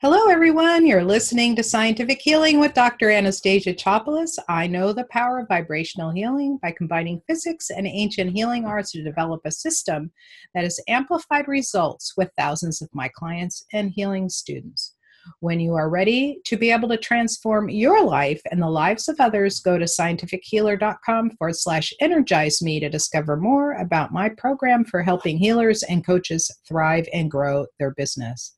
[0.00, 0.86] Hello, everyone.
[0.86, 3.10] You're listening to Scientific Healing with Dr.
[3.10, 4.38] Anastasia Chopelas.
[4.48, 9.02] I know the power of vibrational healing by combining physics and ancient healing arts to
[9.02, 10.12] develop a system
[10.54, 14.94] that has amplified results with thousands of my clients and healing students.
[15.40, 19.18] When you are ready to be able to transform your life and the lives of
[19.18, 25.02] others, go to scientifichealer.com forward slash energize me to discover more about my program for
[25.02, 28.54] helping healers and coaches thrive and grow their business.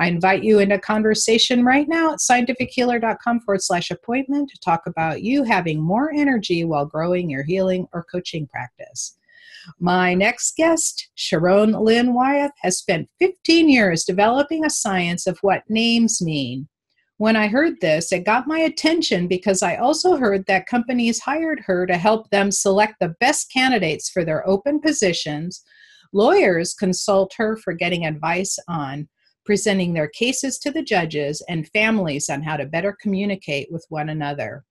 [0.00, 5.22] I invite you into conversation right now at scientifichealer.com forward slash appointment to talk about
[5.22, 9.16] you having more energy while growing your healing or coaching practice.
[9.80, 15.68] My next guest, Sharon Lynn Wyeth, has spent 15 years developing a science of what
[15.68, 16.68] names mean.
[17.16, 21.60] When I heard this, it got my attention because I also heard that companies hired
[21.66, 25.64] her to help them select the best candidates for their open positions.
[26.12, 29.08] Lawyers consult her for getting advice on
[29.48, 34.10] presenting their cases to the judges and families on how to better communicate with one
[34.10, 34.62] another.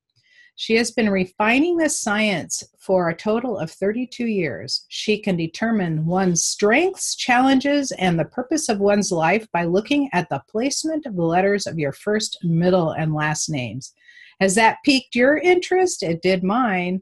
[0.55, 4.85] She has been refining this science for a total of 32 years.
[4.89, 10.29] She can determine one's strengths, challenges, and the purpose of one's life by looking at
[10.29, 13.95] the placement of the letters of your first, middle, and last names.
[14.39, 16.03] Has that piqued your interest?
[16.03, 17.01] It did mine.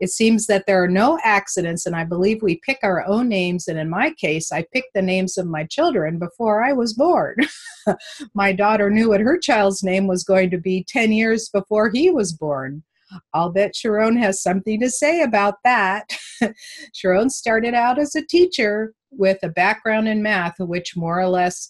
[0.00, 3.68] It seems that there are no accidents, and I believe we pick our own names.
[3.68, 7.36] And in my case, I picked the names of my children before I was born.
[8.34, 12.10] my daughter knew what her child's name was going to be 10 years before he
[12.10, 12.82] was born.
[13.32, 16.16] I'll bet Sharon has something to say about that.
[16.94, 21.68] Sharon started out as a teacher with a background in math, which more or less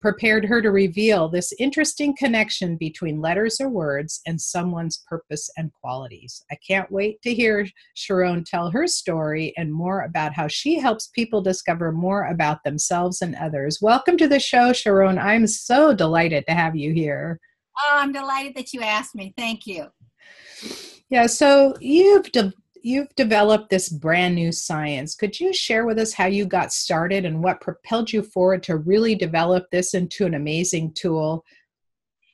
[0.00, 5.72] prepared her to reveal this interesting connection between letters or words and someone's purpose and
[5.74, 6.42] qualities.
[6.50, 11.08] I can't wait to hear Sharon tell her story and more about how she helps
[11.08, 13.78] people discover more about themselves and others.
[13.82, 15.18] Welcome to the show, Sharon.
[15.18, 17.38] I'm so delighted to have you here.
[17.78, 19.34] Oh, I'm delighted that you asked me.
[19.36, 19.86] Thank you.
[21.10, 25.14] Yeah, so you've de- you've developed this brand new science.
[25.14, 28.76] Could you share with us how you got started and what propelled you forward to
[28.76, 31.44] really develop this into an amazing tool?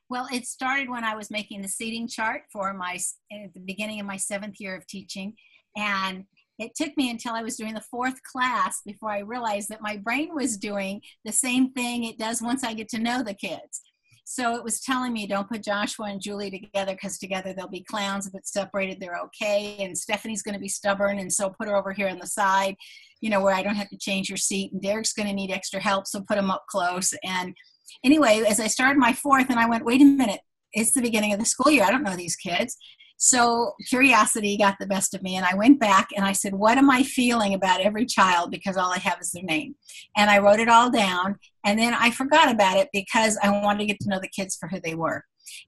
[0.08, 2.94] Well, it started when I was making the seating chart for my
[3.32, 5.34] at eh, the beginning of my seventh year of teaching,
[5.76, 6.24] and
[6.58, 9.96] it took me until I was doing the fourth class before I realized that my
[9.96, 13.82] brain was doing the same thing it does once I get to know the kids.
[14.28, 17.84] So it was telling me don't put Joshua and Julie together because together they'll be
[17.84, 18.26] clowns.
[18.26, 19.76] If it's separated, they're okay.
[19.78, 22.74] And Stephanie's going to be stubborn, and so put her over here on the side,
[23.20, 24.72] you know, where I don't have to change her seat.
[24.72, 27.14] And Derek's going to need extra help, so put him up close.
[27.22, 27.54] And
[28.04, 30.40] anyway, as I started my fourth, and I went, wait a minute,
[30.72, 31.84] it's the beginning of the school year.
[31.84, 32.76] I don't know these kids.
[33.18, 36.78] So curiosity got the best of me, and I went back and I said, What
[36.78, 38.50] am I feeling about every child?
[38.50, 39.74] Because all I have is their name.
[40.16, 43.80] And I wrote it all down, and then I forgot about it because I wanted
[43.80, 45.24] to get to know the kids for who they were.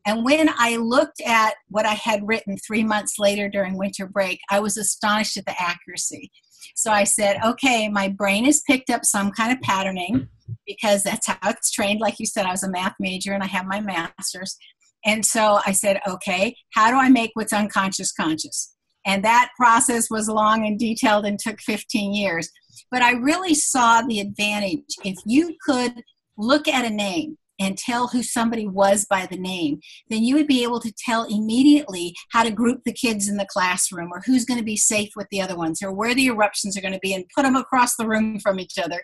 [0.06, 4.40] And when I looked at what I had written three months later during winter break,
[4.50, 6.30] I was astonished at the accuracy.
[6.74, 10.28] So I said, okay, my brain has picked up some kind of patterning
[10.66, 12.00] because that's how it's trained.
[12.00, 14.56] Like you said, I was a math major and I have my master's.
[15.04, 18.74] And so I said, okay, how do I make what's unconscious conscious?
[19.06, 22.50] And that process was long and detailed and took 15 years.
[22.90, 24.84] But I really saw the advantage.
[25.04, 26.02] If you could
[26.36, 30.46] look at a name and tell who somebody was by the name, then you would
[30.46, 34.44] be able to tell immediately how to group the kids in the classroom or who's
[34.44, 37.00] going to be safe with the other ones or where the eruptions are going to
[37.00, 39.02] be and put them across the room from each other.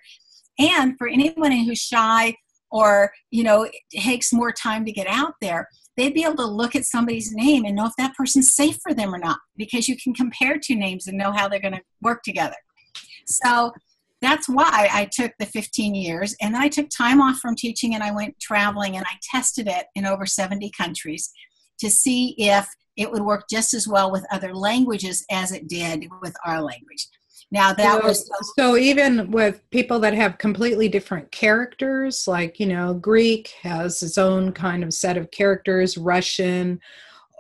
[0.59, 2.35] And for anyone who's shy
[2.71, 6.75] or, you know, takes more time to get out there, they'd be able to look
[6.75, 9.97] at somebody's name and know if that person's safe for them or not because you
[9.97, 12.57] can compare two names and know how they're going to work together.
[13.27, 13.73] So
[14.21, 18.03] that's why I took the 15 years and I took time off from teaching and
[18.03, 21.31] I went traveling and I tested it in over 70 countries
[21.81, 22.67] to see if
[22.97, 27.09] it would work just as well with other languages as it did with our language.
[27.55, 32.67] Now that so, was so even with people that have completely different characters, like you
[32.67, 36.81] know, Greek has its own kind of set of characters, Russian,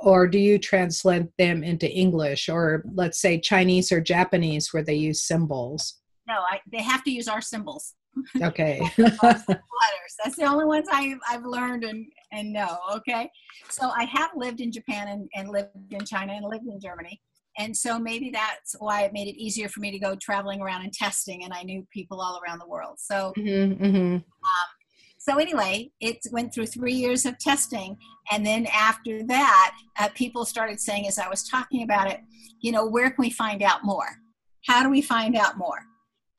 [0.00, 4.94] or do you translate them into English, or let's say Chinese or Japanese, where they
[4.94, 6.00] use symbols?
[6.28, 7.94] No, I, they have to use our symbols.
[8.40, 8.80] Okay.
[8.98, 10.14] letters.
[10.22, 12.78] That's the only ones I've, I've learned and, and know.
[12.94, 13.28] Okay.
[13.68, 17.20] So I have lived in Japan and, and lived in China and lived in Germany
[17.58, 20.82] and so maybe that's why it made it easier for me to go traveling around
[20.82, 24.14] and testing and i knew people all around the world so mm-hmm, mm-hmm.
[24.14, 24.22] Um,
[25.18, 27.96] so anyway it went through three years of testing
[28.30, 32.20] and then after that uh, people started saying as i was talking about it
[32.60, 34.08] you know where can we find out more
[34.66, 35.78] how do we find out more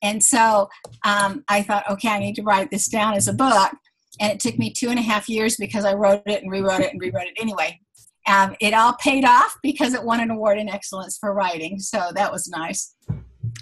[0.01, 0.69] and so
[1.03, 3.71] um, i thought okay i need to write this down as a book
[4.19, 6.81] and it took me two and a half years because I wrote it and rewrote
[6.81, 7.79] it and rewrote it anyway.
[8.27, 12.12] Um, it all paid off because it won an award in excellence for writing, so
[12.16, 12.95] that was nice.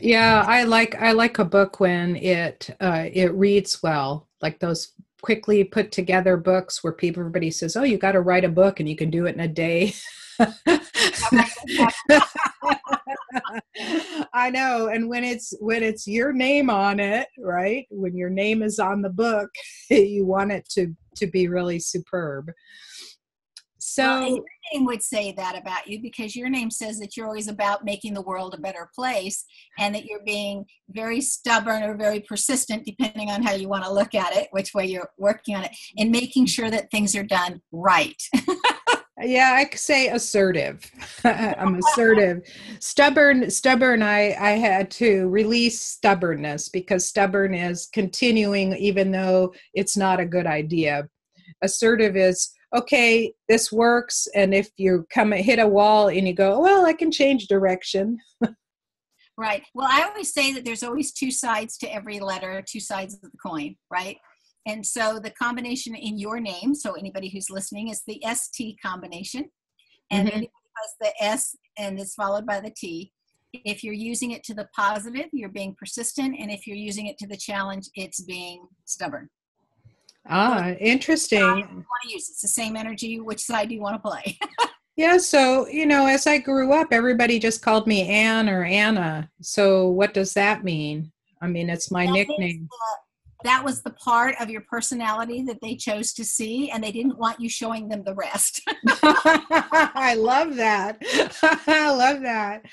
[0.01, 4.93] Yeah, I like I like a book when it uh, it reads well, like those
[5.21, 8.79] quickly put together books where people everybody says, "Oh, you got to write a book
[8.79, 9.93] and you can do it in a day."
[14.33, 17.85] I know, and when it's when it's your name on it, right?
[17.89, 19.49] When your name is on the book,
[19.89, 22.51] you want it to to be really superb.
[23.93, 27.27] So well, your name would say that about you because your name says that you're
[27.27, 29.45] always about making the world a better place
[29.77, 33.93] and that you're being very stubborn or very persistent, depending on how you want to
[33.93, 37.23] look at it, which way you're working on it, and making sure that things are
[37.23, 38.19] done right.
[39.21, 40.89] Uh, yeah i could say assertive.
[41.23, 42.41] I'm assertive.
[42.79, 49.95] Stubborn stubborn i i had to release stubbornness because stubborn is continuing even though it's
[49.95, 51.07] not a good idea.
[51.61, 56.59] Assertive is okay this works and if you come hit a wall and you go
[56.59, 58.17] well i can change direction
[59.37, 63.13] right well i always say that there's always two sides to every letter two sides
[63.13, 64.17] of the coin right
[64.65, 69.49] and so the combination in your name, so anybody who's listening, is the ST combination.
[70.11, 70.39] And mm-hmm.
[70.39, 73.11] has the S and it's followed by the T.
[73.51, 76.35] If you're using it to the positive, you're being persistent.
[76.39, 79.29] And if you're using it to the challenge, it's being stubborn.
[80.27, 81.39] Ah, interesting.
[81.39, 83.19] You want to use it's the same energy.
[83.19, 84.37] Which side do you want to play?
[84.95, 89.29] yeah, so you know, as I grew up, everybody just called me Anne or Anna.
[89.41, 91.11] So what does that mean?
[91.41, 92.69] I mean, it's my that nickname
[93.43, 97.17] that was the part of your personality that they chose to see and they didn't
[97.17, 100.97] want you showing them the rest i love that
[101.67, 102.63] i love that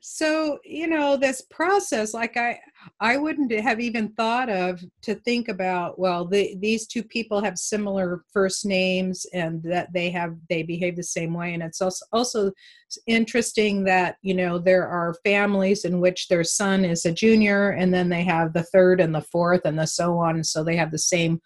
[0.00, 2.58] so you know this process like i
[3.00, 7.58] I wouldn't have even thought of to think about well the, these two people have
[7.58, 11.54] similar first names and that they have they behave the same way.
[11.54, 12.52] And it's also also
[13.06, 17.92] interesting that you know there are families in which their son is a junior and
[17.92, 20.42] then they have the third and the fourth and the so on.
[20.44, 21.40] So they have the same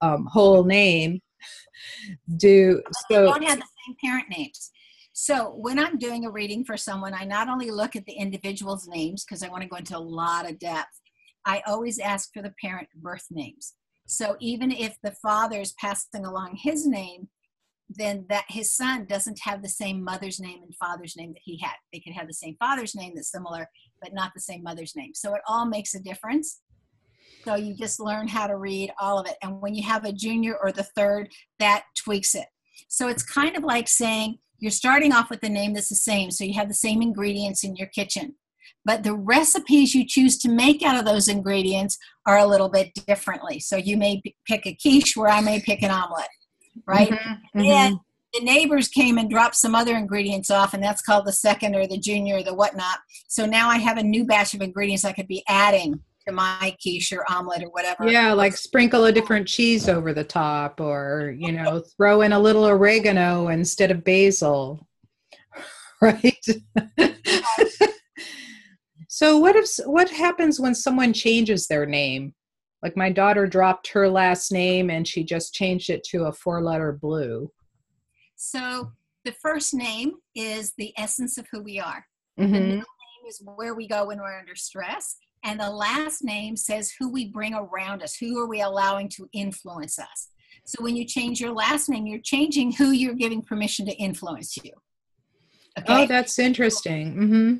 [0.00, 1.20] um, whole name.
[2.36, 4.70] Do so they don't have the same parent names
[5.22, 8.88] so when I'm doing a reading for someone, I not only look at the individual's
[8.88, 10.98] names because I want to go into a lot of depth,
[11.44, 13.74] I always ask for the parent birth names.
[14.06, 17.28] So even if the father is passing along his name,
[17.90, 21.58] then that his son doesn't have the same mother's name and father's name that he
[21.58, 21.74] had.
[21.92, 23.68] They could have the same father's name that's similar,
[24.00, 25.12] but not the same mother's name.
[25.14, 26.62] So it all makes a difference.
[27.44, 29.36] So you just learn how to read all of it.
[29.42, 31.28] And when you have a junior or the third,
[31.58, 32.46] that tweaks it.
[32.88, 36.30] So it's kind of like saying, you're starting off with a name that's the same,
[36.30, 38.34] so you have the same ingredients in your kitchen.
[38.84, 42.94] But the recipes you choose to make out of those ingredients are a little bit
[43.06, 43.60] differently.
[43.60, 46.28] So you may pick a quiche where I may pick an omelet,
[46.86, 47.10] right?
[47.10, 47.60] Mm-hmm, mm-hmm.
[47.60, 47.98] And
[48.32, 51.86] the neighbors came and dropped some other ingredients off, and that's called the second or
[51.86, 52.98] the junior or the whatnot.
[53.28, 56.76] So now I have a new batch of ingredients I could be adding to my
[56.82, 58.08] quiche or omelet or whatever.
[58.08, 62.38] Yeah, like sprinkle a different cheese over the top or, you know, throw in a
[62.38, 64.86] little oregano instead of basil.
[66.02, 66.46] Right?
[69.08, 72.32] so what if what happens when someone changes their name?
[72.82, 76.92] Like my daughter dropped her last name and she just changed it to a four-letter
[76.92, 77.52] blue.
[78.36, 78.92] So
[79.26, 82.06] the first name is the essence of who we are.
[82.38, 82.52] Mm-hmm.
[82.54, 86.56] The middle name is where we go when we're under stress and the last name
[86.56, 90.28] says who we bring around us, who are we allowing to influence us.
[90.66, 94.56] So when you change your last name, you're changing who you're giving permission to influence
[94.56, 94.72] you.
[95.78, 96.04] Okay?
[96.04, 97.14] Oh, that's interesting.
[97.14, 97.54] Mm-hmm.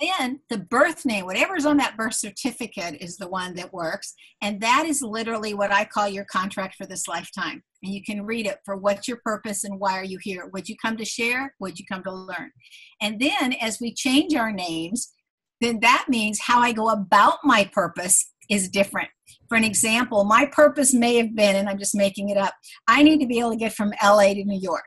[0.00, 4.14] Then the birth name, whatever's on that birth certificate, is the one that works.
[4.40, 7.64] And that is literally what I call your contract for this lifetime.
[7.82, 10.46] And you can read it for what's your purpose and why are you here?
[10.52, 11.54] Would you come to share?
[11.58, 12.52] Would you come to learn?
[13.00, 15.14] And then as we change our names,
[15.60, 19.08] then that means how I go about my purpose is different.
[19.48, 22.54] For an example, my purpose may have been, and I'm just making it up,
[22.86, 24.84] I need to be able to get from LA to New York.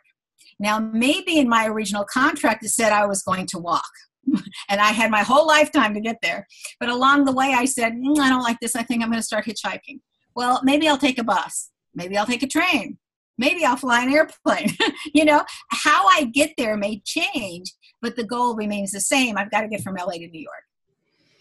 [0.59, 3.89] Now, maybe in my original contract it said I was going to walk.
[4.69, 6.47] and I had my whole lifetime to get there.
[6.79, 8.75] But along the way, I said, mm, I don't like this.
[8.75, 9.99] I think I'm going to start hitchhiking.
[10.35, 11.71] Well, maybe I'll take a bus.
[11.95, 12.97] Maybe I'll take a train.
[13.41, 14.69] Maybe I'll fly an airplane.
[15.15, 19.35] you know, how I get there may change, but the goal remains the same.
[19.35, 20.63] I've got to get from LA to New York.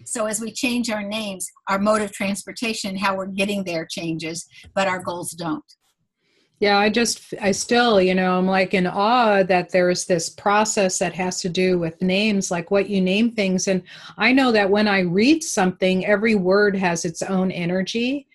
[0.06, 4.46] So as we change our names, our mode of transportation, how we're getting there changes,
[4.74, 5.62] but our goals don't.
[6.58, 10.98] Yeah, I just, I still, you know, I'm like in awe that there's this process
[11.00, 13.68] that has to do with names, like what you name things.
[13.68, 13.82] And
[14.16, 18.26] I know that when I read something, every word has its own energy.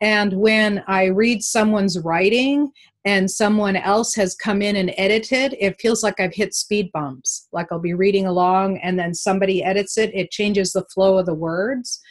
[0.00, 2.70] And when I read someone's writing
[3.08, 7.48] and someone else has come in and edited, it feels like I've hit speed bumps.
[7.52, 11.24] Like I'll be reading along and then somebody edits it, it changes the flow of
[11.24, 12.02] the words.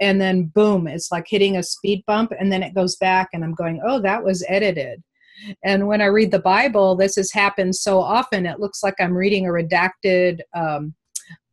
[0.00, 2.32] And then boom, it's like hitting a speed bump.
[2.40, 5.02] And then it goes back and I'm going, oh, that was edited.
[5.62, 9.12] And when I read the Bible, this has happened so often, it looks like I'm
[9.12, 10.94] reading a redacted um,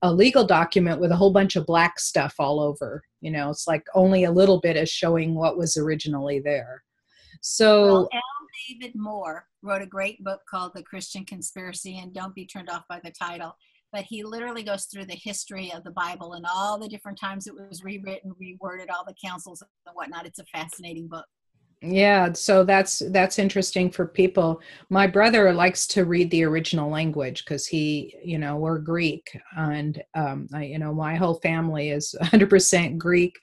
[0.01, 3.03] a legal document with a whole bunch of black stuff all over.
[3.19, 6.83] You know, it's like only a little bit is showing what was originally there.
[7.41, 8.09] So, well.
[8.67, 12.83] David Moore wrote a great book called The Christian Conspiracy, and don't be turned off
[12.87, 13.55] by the title.
[13.91, 17.45] But he literally goes through the history of the Bible and all the different times
[17.45, 20.25] it was rewritten, reworded, all the councils and whatnot.
[20.25, 21.25] It's a fascinating book
[21.83, 24.61] yeah so that's that's interesting for people.
[24.89, 30.01] My brother likes to read the original language because he you know we're greek and
[30.15, 33.37] um, I, you know my whole family is 100% greek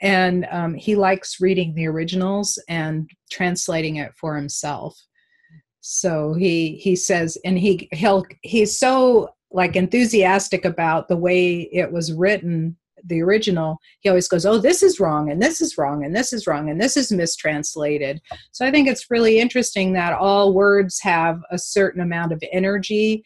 [0.00, 5.00] and um, he likes reading the originals and translating it for himself.
[5.80, 11.90] So he he says and he he'll he's so like enthusiastic about the way it
[11.90, 16.04] was written the original, he always goes, "Oh, this is wrong, and this is wrong,
[16.04, 18.20] and this is wrong, and this is mistranslated."
[18.52, 23.24] So I think it's really interesting that all words have a certain amount of energy,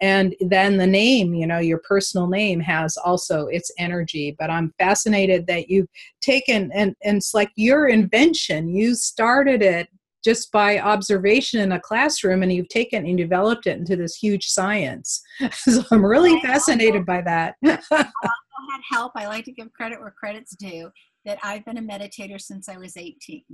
[0.00, 4.36] and then the name, you know, your personal name has also its energy.
[4.38, 5.88] But I'm fascinated that you've
[6.20, 8.68] taken and and it's like your invention.
[8.68, 9.88] You started it
[10.24, 14.46] just by observation in a classroom and you've taken and developed it into this huge
[14.46, 15.20] science
[15.52, 17.56] so i'm really fascinated by that
[18.70, 19.12] had help.
[19.16, 20.90] I like to give credit where credit's due.
[21.24, 23.44] That I've been a meditator since I was 18.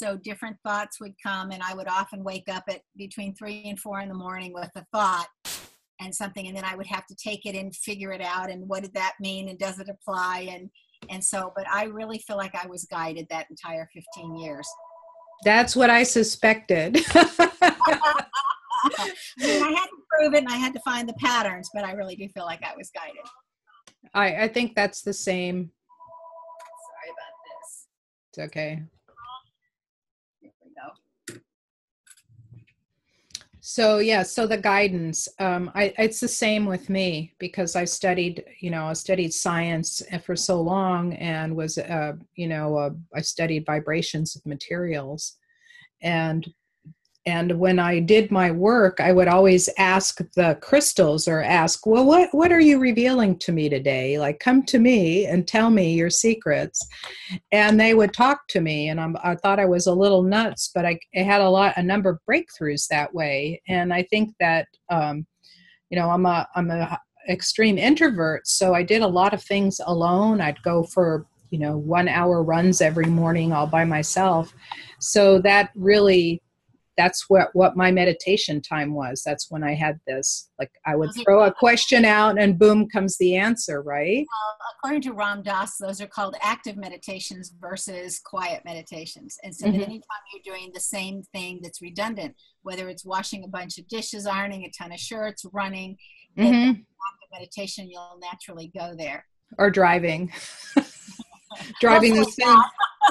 [0.00, 3.78] So different thoughts would come, and I would often wake up at between three and
[3.78, 5.28] four in the morning with a thought
[6.00, 8.50] and something, and then I would have to take it and figure it out.
[8.50, 9.48] And what did that mean?
[9.48, 10.48] And does it apply?
[10.50, 10.70] And
[11.10, 14.68] and so, but I really feel like I was guided that entire 15 years.
[15.44, 16.98] That's what I suspected.
[17.14, 21.84] I, mean, I had to prove it and I had to find the patterns, but
[21.84, 23.26] I really do feel like I was guided.
[24.14, 25.70] I, I think that's the same.
[26.88, 27.86] Sorry about this.
[28.28, 28.82] It's okay.
[30.40, 31.40] Here we go.
[33.60, 38.44] So yeah, so the guidance, um, I, it's the same with me because I studied,
[38.60, 43.20] you know, I studied science for so long and was, uh, you know, uh, I
[43.20, 45.38] studied vibrations of materials,
[46.02, 46.52] and
[47.26, 52.04] and when i did my work i would always ask the crystals or ask well
[52.04, 54.18] what what are you revealing to me today?
[54.18, 56.86] Like come to me and tell me your secrets.
[57.52, 60.70] And they would talk to me and I'm, i thought i was a little nuts
[60.74, 63.62] but I, I, had a lot a number of breakthroughs that way.
[63.68, 65.26] And i think that um,
[65.90, 66.98] you know i'm a i'm a
[67.30, 70.40] extreme introvert so i did a lot of things alone.
[70.40, 74.54] I'd go for you know one hour runs every morning all by myself.
[74.98, 76.42] So that really
[76.96, 79.22] that's what what my meditation time was.
[79.24, 83.16] That's when i had this like i would throw a question out and boom comes
[83.18, 84.26] the answer right?
[84.30, 89.38] Well, according to ram dass those are called active meditations versus quiet meditations.
[89.42, 89.78] And so mm-hmm.
[89.78, 93.88] that anytime you're doing the same thing that's redundant whether it's washing a bunch of
[93.88, 95.96] dishes ironing a ton of shirts running
[96.38, 96.80] mm-hmm.
[97.32, 99.26] meditation you'll naturally go there.
[99.58, 100.32] Or driving.
[101.80, 102.56] Driving the same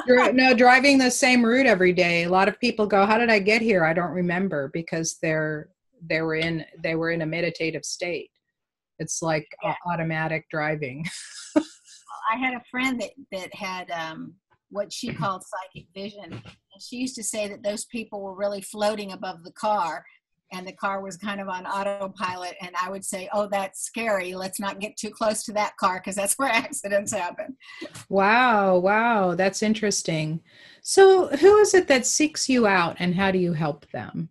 [0.06, 2.24] no driving the same route every day.
[2.24, 3.84] A lot of people go how did i get here?
[3.84, 5.68] I don't remember because they're
[6.08, 8.30] they were in they were in a meditative state.
[8.98, 9.74] It's like yeah.
[9.86, 11.04] automatic driving.
[11.56, 14.34] I had a friend that that had um,
[14.70, 16.32] what she called psychic vision.
[16.32, 20.04] And she used to say that those people were really floating above the car
[20.52, 24.34] and the car was kind of on autopilot and i would say oh that's scary.
[24.34, 27.56] Let's not get too close to that car because that's where accidents happen.
[28.08, 29.34] Wow wow.
[29.34, 30.40] That's interesting.
[30.82, 34.30] So who is it that seeks you out and how do you help them?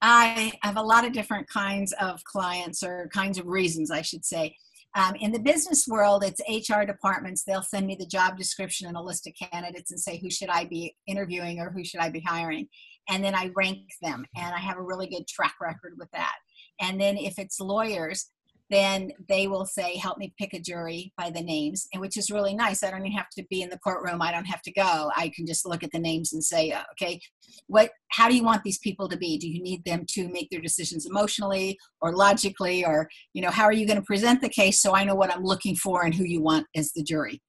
[0.00, 4.24] I have a lot of different kinds of clients or kinds of reasons i should
[4.24, 4.54] say.
[4.94, 7.44] Um, in the business world, it's HR departments.
[7.44, 10.48] They'll send me the job description and a list of candidates and say, who should
[10.48, 12.68] I be interviewing or who should I be hiring?
[13.08, 16.36] And then I rank them, and I have a really good track record with that.
[16.80, 18.30] And then if it's lawyers,
[18.70, 22.30] then they will say, help me pick a jury by the names, and which is
[22.30, 22.82] really nice.
[22.82, 24.20] I don't even have to be in the courtroom.
[24.20, 25.10] I don't have to go.
[25.16, 27.18] I can just look at the names and say, uh, okay,
[27.66, 29.38] what, how do you want these people to be?
[29.38, 33.64] Do you need them to make their decisions emotionally or logically, or, you know, how
[33.64, 36.14] are you going to present the case so I know what I'm looking for and
[36.14, 37.40] who you want as the jury?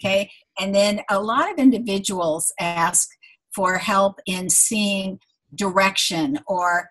[0.00, 0.30] Okay.
[0.60, 3.08] And then a lot of individuals ask
[3.58, 5.18] for help in seeing
[5.56, 6.88] direction or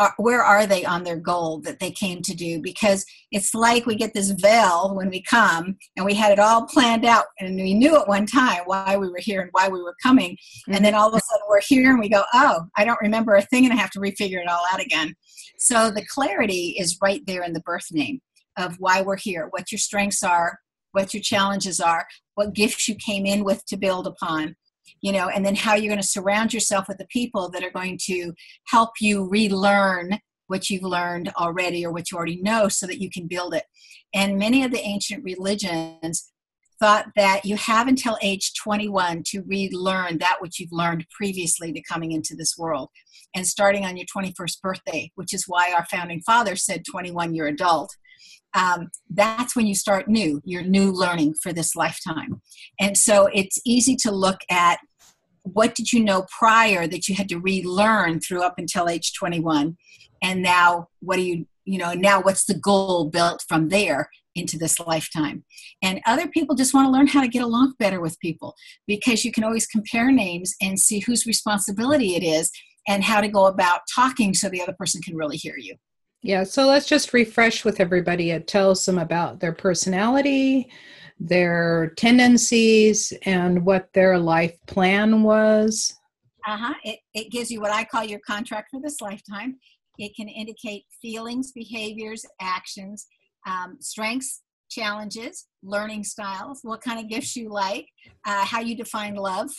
[0.00, 3.86] are, where are they on their goal that they came to do because it's like
[3.86, 7.54] we get this veil when we come and we had it all planned out and
[7.54, 10.74] we knew at one time why we were here and why we were coming mm-hmm.
[10.74, 13.36] and then all of a sudden we're here and we go oh i don't remember
[13.36, 15.14] a thing and i have to refigure it all out again
[15.60, 18.18] so the clarity is right there in the birth name
[18.56, 20.58] of why we're here what your strengths are
[20.90, 24.56] what your challenges are what gifts you came in with to build upon
[25.00, 27.70] you know and then how you're going to surround yourself with the people that are
[27.70, 28.32] going to
[28.66, 30.18] help you relearn
[30.48, 33.64] what you've learned already or what you already know so that you can build it.
[34.12, 36.32] And many of the ancient religions
[36.80, 41.82] thought that you have until age 21 to relearn that which you've learned previously to
[41.82, 42.88] coming into this world
[43.34, 47.48] and starting on your 21st birthday which is why our founding father said 21 year
[47.48, 47.96] adult
[48.54, 52.40] um, that's when you start new, your new learning for this lifetime.
[52.80, 54.78] And so it's easy to look at
[55.42, 59.76] what did you know prior that you had to relearn through up until age 21
[60.22, 64.58] and now what do you you know now what's the goal built from there into
[64.58, 65.44] this lifetime
[65.82, 68.54] and other people just want to learn how to get along better with people
[68.86, 72.50] because you can always compare names and see whose responsibility it is
[72.86, 75.74] and how to go about talking so the other person can really hear you
[76.22, 78.30] yeah, so let's just refresh with everybody.
[78.30, 80.68] It tells them about their personality,
[81.20, 85.94] their tendencies, and what their life plan was.
[86.46, 86.74] Uh huh.
[86.82, 89.58] It, it gives you what I call your contract for this lifetime.
[89.98, 93.06] It can indicate feelings, behaviors, actions,
[93.46, 97.86] um, strengths, challenges, learning styles, what kind of gifts you like,
[98.26, 99.50] uh, how you define love.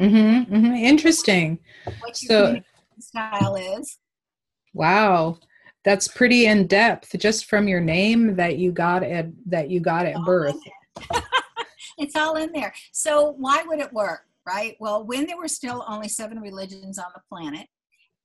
[0.00, 0.74] Mm-hmm, mm-hmm.
[0.74, 1.58] Interesting.
[1.84, 2.60] What your so,
[3.00, 3.98] style is.
[4.72, 5.38] Wow
[5.86, 10.04] that's pretty in depth just from your name that you got at that you got
[10.04, 10.56] at birth.
[11.98, 12.74] it's all in there.
[12.90, 14.76] So why would it work right?
[14.80, 17.68] Well when there were still only seven religions on the planet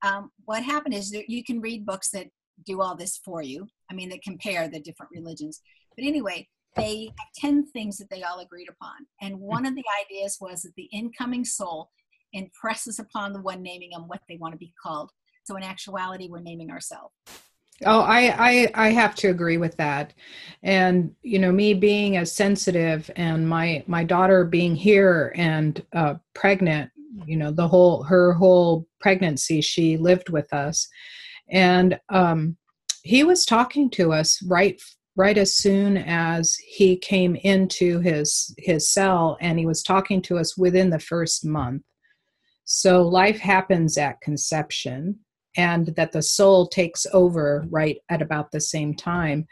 [0.01, 2.27] um, what happened is that you can read books that
[2.65, 3.67] do all this for you.
[3.91, 5.61] I mean that compare the different religions.
[5.95, 9.05] But anyway they have 10 things that they all agreed upon.
[9.21, 11.91] And one of the ideas was that the incoming soul
[12.33, 15.11] impresses upon the one naming them what they want to be called.
[15.43, 17.13] So in actuality we're naming ourselves
[17.85, 20.13] Oh, I, I I have to agree with that,
[20.61, 26.15] and you know, me being as sensitive, and my my daughter being here and uh,
[26.35, 26.91] pregnant,
[27.25, 30.87] you know, the whole her whole pregnancy, she lived with us,
[31.49, 32.55] and um,
[33.03, 34.79] he was talking to us right
[35.15, 40.37] right as soon as he came into his his cell, and he was talking to
[40.37, 41.81] us within the first month.
[42.65, 45.19] So life happens at conception
[45.57, 49.47] and that the soul takes over right at about the same time.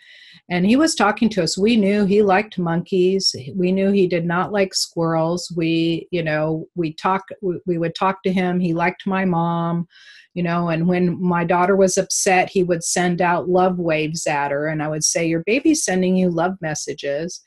[0.50, 1.58] And he was talking to us.
[1.58, 3.36] We knew he liked monkeys.
[3.56, 5.52] We knew he did not like squirrels.
[5.56, 7.24] We, you know, we talk.
[7.42, 8.60] We, would talk to him.
[8.60, 9.88] He liked my mom,
[10.34, 10.70] you know.
[10.70, 14.82] And when my daughter was upset, he would send out love waves at her, and
[14.82, 17.42] I would say, "Your baby's sending you love messages."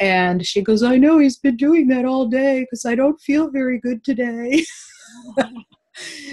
[0.00, 3.50] And she goes, "I know he's been doing that all day because I don't feel
[3.50, 4.64] very good today."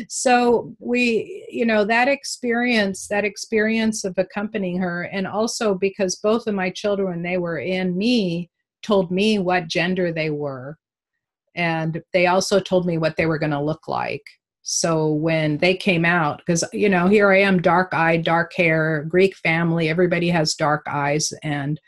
[0.09, 6.47] so we you know that experience that experience of accompanying her and also because both
[6.47, 8.49] of my children they were in me
[8.87, 10.77] told me what gender they were.
[11.55, 14.23] And they also told me what they were going to look like.
[14.61, 19.05] So when they came out because you know here i am dark eyed dark hair
[19.07, 21.79] greek family everybody has dark eyes and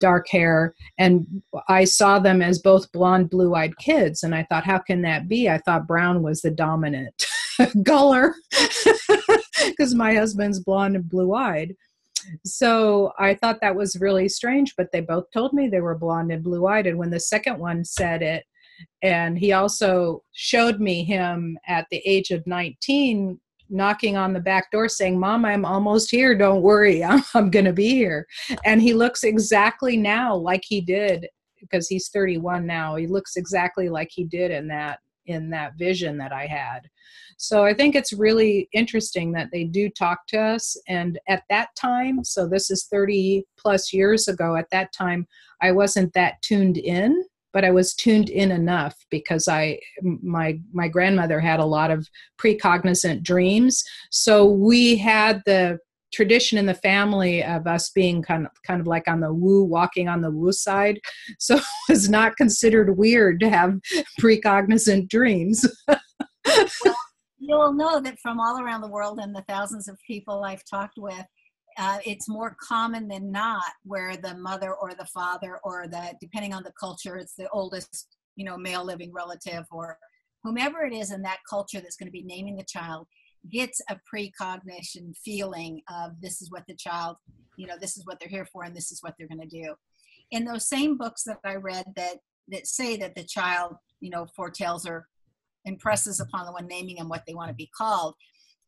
[0.00, 4.78] dark hair and i saw them as both blonde blue-eyed kids and i thought how
[4.78, 5.48] can that be?
[5.48, 7.26] I thought brown was the dominant
[7.86, 8.34] color
[9.66, 11.74] because my husband's blonde and blue-eyed.
[12.44, 16.32] So i thought that was really strange but they both told me they were blonde
[16.32, 18.44] and blue-eyed and when the second one said it
[19.02, 23.38] and he also showed me him at the age of 19
[23.70, 26.36] knocking on the back door saying, Mom, I'm almost here.
[26.36, 27.02] Don't worry.
[27.04, 28.26] I'm, I'm going to be here.
[28.64, 31.26] And he looks exactly now like he did
[31.60, 32.96] because he's 31 now.
[32.96, 36.80] He looks exactly like he did in that in that vision that I had.
[37.36, 40.76] So I think it's really interesting that they do talk to us.
[40.88, 45.26] And at that time, so this is 30 plus years ago, at that time,
[45.62, 50.88] I wasn't that tuned in but I was tuned in enough because I my my
[50.88, 52.08] grandmother had a lot of
[52.38, 53.82] precognizant dreams.
[54.10, 55.78] So we had the
[56.12, 59.62] tradition in the family of us being kind of kind of like on the woo
[59.62, 61.00] walking on the woo side.
[61.38, 63.78] So it was not considered weird to have
[64.20, 65.66] precognizant dreams.
[65.88, 66.96] well,
[67.38, 70.98] you'll know that from all around the world and the thousands of people I've talked
[70.98, 71.24] with,
[71.80, 76.52] uh, it's more common than not where the mother or the father or the depending
[76.54, 79.98] on the culture it's the oldest you know male living relative or
[80.42, 83.06] whomever it is in that culture that's going to be naming the child
[83.48, 87.16] gets a precognition feeling of this is what the child,
[87.56, 89.62] you know, this is what they're here for and this is what they're going to
[89.62, 89.74] do.
[90.30, 94.26] In those same books that I read that that say that the child, you know,
[94.34, 95.06] foretells or
[95.64, 98.14] impresses upon the one naming them what they want to be called.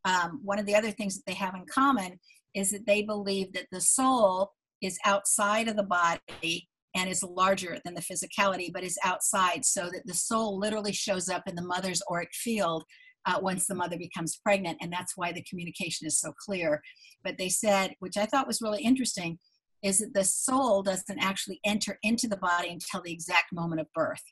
[0.04, 2.18] Um, one of the other things that they have in common
[2.54, 7.78] is that they believe that the soul is outside of the body and is larger
[7.84, 11.62] than the physicality, but is outside, so that the soul literally shows up in the
[11.62, 12.84] mother's auric field
[13.24, 16.82] uh, once the mother becomes pregnant, and that's why the communication is so clear.
[17.24, 19.38] But they said, which I thought was really interesting,
[19.82, 23.86] is that the soul doesn't actually enter into the body until the exact moment of
[23.94, 24.22] birth.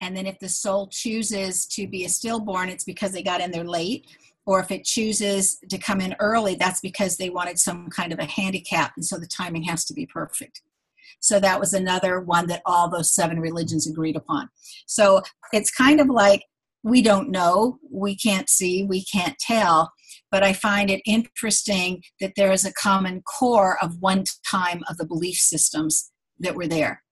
[0.00, 3.50] And then if the soul chooses to be a stillborn, it's because they got in
[3.50, 4.06] there late.
[4.46, 8.18] Or if it chooses to come in early, that's because they wanted some kind of
[8.18, 8.92] a handicap.
[8.96, 10.62] And so the timing has to be perfect.
[11.20, 14.48] So that was another one that all those seven religions agreed upon.
[14.86, 16.44] So it's kind of like
[16.82, 19.92] we don't know, we can't see, we can't tell.
[20.30, 24.96] But I find it interesting that there is a common core of one time of
[24.96, 27.02] the belief systems that were there.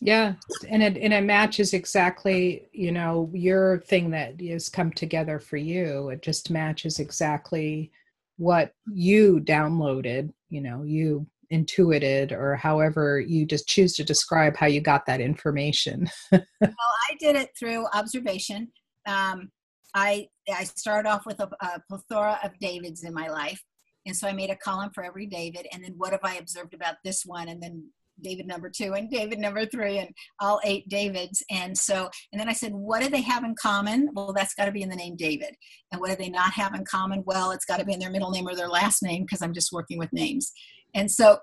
[0.00, 0.34] Yeah,
[0.68, 5.58] and it and it matches exactly, you know, your thing that has come together for
[5.58, 6.08] you.
[6.08, 7.92] It just matches exactly
[8.38, 14.66] what you downloaded, you know, you intuited or however you just choose to describe how
[14.66, 16.08] you got that information.
[16.32, 18.68] well, I did it through observation.
[19.06, 19.50] Um,
[19.94, 23.62] I I started off with a, a plethora of Davids in my life,
[24.06, 26.72] and so I made a column for every David, and then what have I observed
[26.72, 27.90] about this one, and then
[28.22, 31.42] David number two and David number three and all eight Davids.
[31.50, 34.08] And so, and then I said, what do they have in common?
[34.12, 35.54] Well, that's got to be in the name David.
[35.92, 37.22] And what do they not have in common?
[37.26, 39.54] Well, it's got to be in their middle name or their last name because I'm
[39.54, 40.52] just working with names.
[40.94, 41.38] And so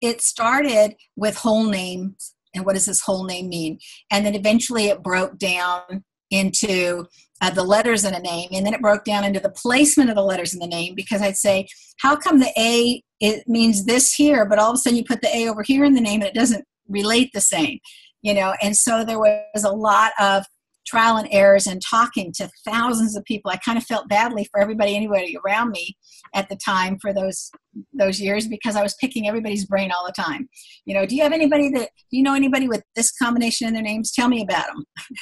[0.00, 3.78] it started with whole names and what does this whole name mean?
[4.10, 7.06] And then eventually it broke down into
[7.40, 10.16] uh, the letters in a name and then it broke down into the placement of
[10.16, 11.66] the letters in the name because i'd say
[12.00, 15.22] how come the a it means this here but all of a sudden you put
[15.22, 17.78] the a over here in the name and it doesn't relate the same
[18.22, 18.54] you know?
[18.62, 20.44] And so there was a lot of
[20.86, 23.50] trial and errors and talking to thousands of people.
[23.50, 25.96] I kind of felt badly for everybody anybody around me
[26.34, 27.50] at the time for those
[27.92, 30.48] those years because i was picking everybody's brain all the time.
[30.86, 33.74] You know do you have anybody that do you know anybody with this combination in
[33.74, 34.10] their names?
[34.10, 34.66] Tell me about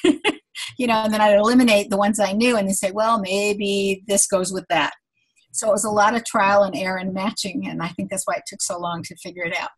[0.05, 0.21] them
[0.79, 4.03] you know, and then I'd eliminate the ones I knew and then say, well, maybe
[4.07, 4.93] this goes with that.
[5.53, 8.27] So it was a lot of trial and error and matching, and I think that's
[8.27, 9.71] why it took so long to figure it out.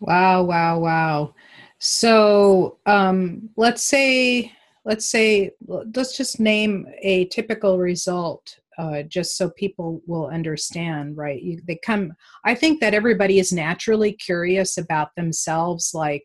[0.00, 1.34] Wow, wow, wow.
[1.78, 4.52] So um, let's say,
[4.84, 11.42] let's say, let's just name a typical result uh, just so people will understand, right?
[11.42, 12.12] You, they come,
[12.44, 16.24] I think that everybody is naturally curious about themselves, like,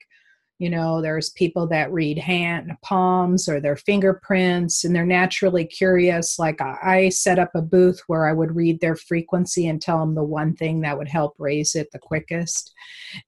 [0.62, 6.38] you know there's people that read hand palms or their fingerprints and they're naturally curious.
[6.38, 10.14] Like i set up a booth where i would read their frequency and tell them
[10.14, 12.72] the one thing that would help raise it the quickest.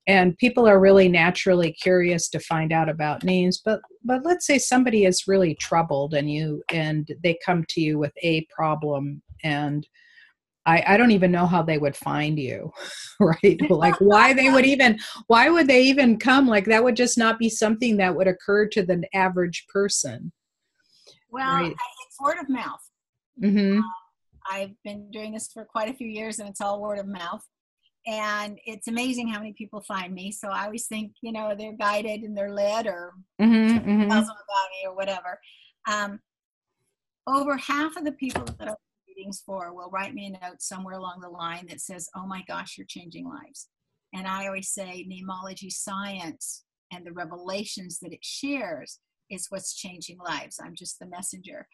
[0.05, 4.59] And people are really naturally curious to find out about names but but let's say
[4.59, 9.87] somebody is really troubled and you and they come to you with a problem and
[10.65, 12.71] I, I don't even know how they would find you,
[13.19, 13.59] right?
[13.69, 16.47] like why they would even why would they even come?
[16.47, 20.31] Like that would just not be something that would occur to the average person.
[21.29, 21.71] Well, right?
[21.71, 22.81] it's word of mouth.
[23.41, 23.79] Mm-hmm.
[23.79, 23.83] Uh,
[24.51, 27.43] I've been doing this for quite a few years, and it's all word of mouth.
[28.05, 30.29] And it's amazing how many people find me.
[30.31, 34.01] So I always think, you know, they're guided and they're led, or mm-hmm, mm-hmm.
[34.01, 35.39] them about me, or whatever.
[35.89, 36.19] Um,
[37.25, 38.77] over half of the people that are
[39.15, 42.43] readings for will write me a note somewhere along the line that says, Oh my
[42.47, 43.69] gosh, you're changing lives.
[44.13, 48.99] And I always say, namology science and the revelations that it shares
[49.31, 50.59] is what's changing lives.
[50.63, 51.67] I'm just the messenger.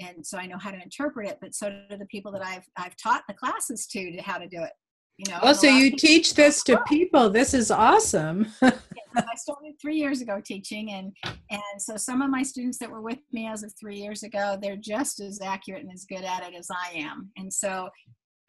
[0.00, 2.66] And so I know how to interpret it, but so do the people that I've
[2.76, 4.72] I've taught the classes to to how to do it.
[5.16, 5.38] You know.
[5.42, 7.30] Oh, so you teach this to people.
[7.30, 8.46] This is awesome.
[8.62, 11.12] I started three years ago teaching, and
[11.50, 14.58] and so some of my students that were with me as of three years ago,
[14.60, 17.30] they're just as accurate and as good at it as I am.
[17.36, 17.88] And so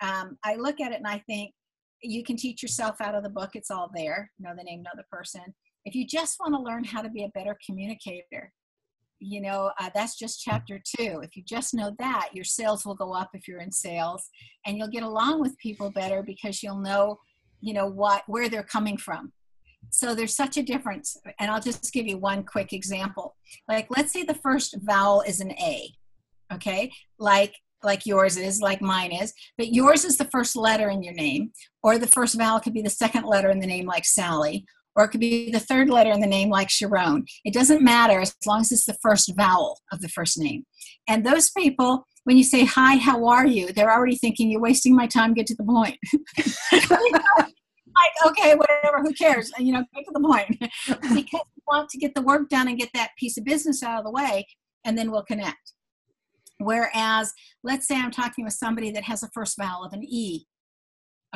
[0.02, 1.54] um, I look at it and I think
[2.02, 3.52] you can teach yourself out of the book.
[3.54, 4.32] It's all there.
[4.40, 5.44] Know the name, know the person.
[5.86, 8.52] If you just want to learn how to be a better communicator,
[9.20, 12.96] you know uh, that's just chapter two if you just know that your sales will
[12.96, 14.30] go up if you're in sales
[14.66, 17.18] and you'll get along with people better because you'll know
[17.62, 19.32] you know what where they're coming from
[19.90, 21.18] so there's such a difference.
[21.40, 23.36] And I'll just give you one quick example.
[23.68, 25.90] Like let's say the first vowel is an A,
[26.54, 26.92] okay?
[27.20, 31.14] Like like yours is, like mine is, but yours is the first letter in your
[31.14, 31.52] name,
[31.84, 34.66] or the first vowel could be the second letter in the name like Sally,
[34.96, 37.26] or it could be the third letter in the name like Sharon.
[37.44, 40.66] It doesn't matter as long as it's the first vowel of the first name.
[41.08, 43.72] And those people when you say hi, how are you?
[43.72, 45.36] They're already thinking you're wasting my time.
[45.36, 45.98] Get to the point.
[47.96, 49.52] like, okay, whatever, who cares?
[49.60, 50.58] You know, get to the point.
[51.16, 54.00] because we want to get the work done and get that piece of business out
[54.00, 54.48] of the way,
[54.84, 55.74] and then we'll connect.
[56.58, 57.32] Whereas,
[57.64, 60.46] let's say I'm talking with somebody that has a first vowel of an E.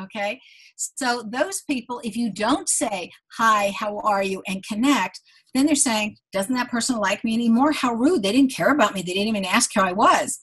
[0.04, 0.40] Okay,
[0.76, 5.20] so those people, if you don't say, Hi, how are you, and connect,
[5.54, 7.72] then they're saying, Doesn't that person like me anymore?
[7.72, 8.24] How rude.
[8.24, 9.02] They didn't care about me.
[9.02, 10.40] They didn't even ask how I was.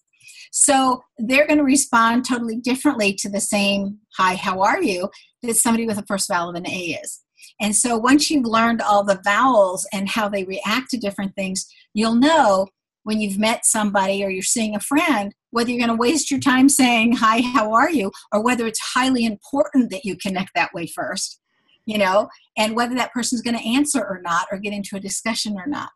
[0.53, 5.11] So they're going to respond totally differently to the same, Hi, how are you,
[5.42, 7.21] that somebody with a first vowel of an A is.
[7.61, 11.66] And so once you've learned all the vowels and how they react to different things,
[11.95, 12.66] you'll know
[13.05, 16.38] when you've met somebody or you're seeing a friend whether you're going to waste your
[16.38, 18.12] time saying hi how are you?
[18.31, 21.40] or whether it's highly important that you connect that way first
[21.87, 25.01] you know and whether that person's going to answer or not or get into a
[25.01, 25.90] discussion or not.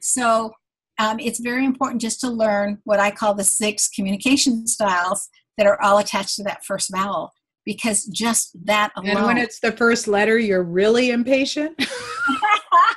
[0.00, 0.52] So
[0.98, 5.66] um, it's very important just to learn what i call the six communication styles that
[5.66, 7.32] are all attached to that first vowel
[7.66, 9.16] because just that alone.
[9.16, 11.78] And when it's the first letter, you're really impatient.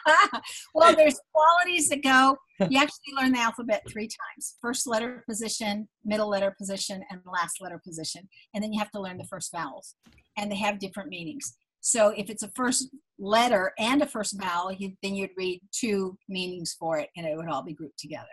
[0.74, 2.38] well, there's qualities that go.
[2.70, 7.60] You actually learn the alphabet three times: first letter position, middle letter position, and last
[7.60, 8.30] letter position.
[8.54, 9.96] And then you have to learn the first vowels,
[10.38, 11.56] and they have different meanings.
[11.82, 16.18] So if it's a first letter and a first vowel, you, then you'd read two
[16.28, 18.28] meanings for it, and it would all be grouped together.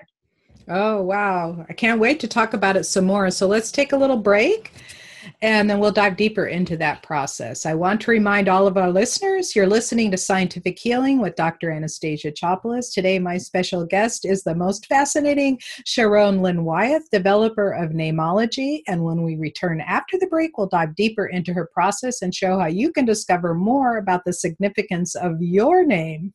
[0.69, 1.65] Oh, wow.
[1.69, 3.31] I can't wait to talk about it some more.
[3.31, 4.73] So let's take a little break
[5.43, 7.67] and then we'll dive deeper into that process.
[7.67, 11.71] I want to remind all of our listeners you're listening to Scientific Healing with Dr.
[11.71, 12.93] Anastasia Chopelas.
[12.93, 18.83] Today, my special guest is the most fascinating Sharon Lynn Wyeth, developer of Namology.
[18.87, 22.59] And when we return after the break, we'll dive deeper into her process and show
[22.59, 26.33] how you can discover more about the significance of your name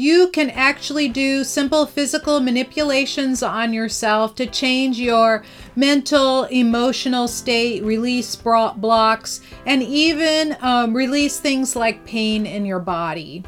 [0.00, 5.44] you can actually do simple physical manipulations on yourself to change your
[5.76, 13.44] mental, emotional state, release blocks, and even um, release things like pain in your body.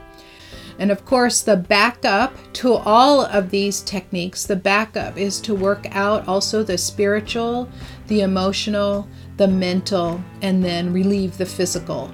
[0.79, 5.87] And of course, the backup to all of these techniques, the backup is to work
[5.97, 7.67] out also the spiritual,
[8.09, 12.12] the emotional, the mental, and then relieve the physical.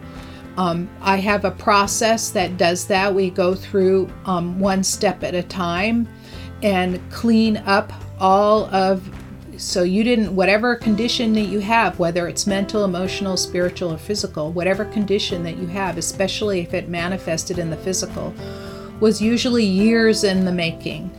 [0.59, 3.15] Um, I have a process that does that.
[3.15, 6.09] We go through um, one step at a time
[6.65, 9.09] and clean up all of
[9.57, 14.53] so you didn't whatever condition that you have whether it's mental emotional spiritual or physical
[14.53, 18.33] whatever condition that you have especially if it manifested in the physical
[19.01, 21.11] was usually years in the making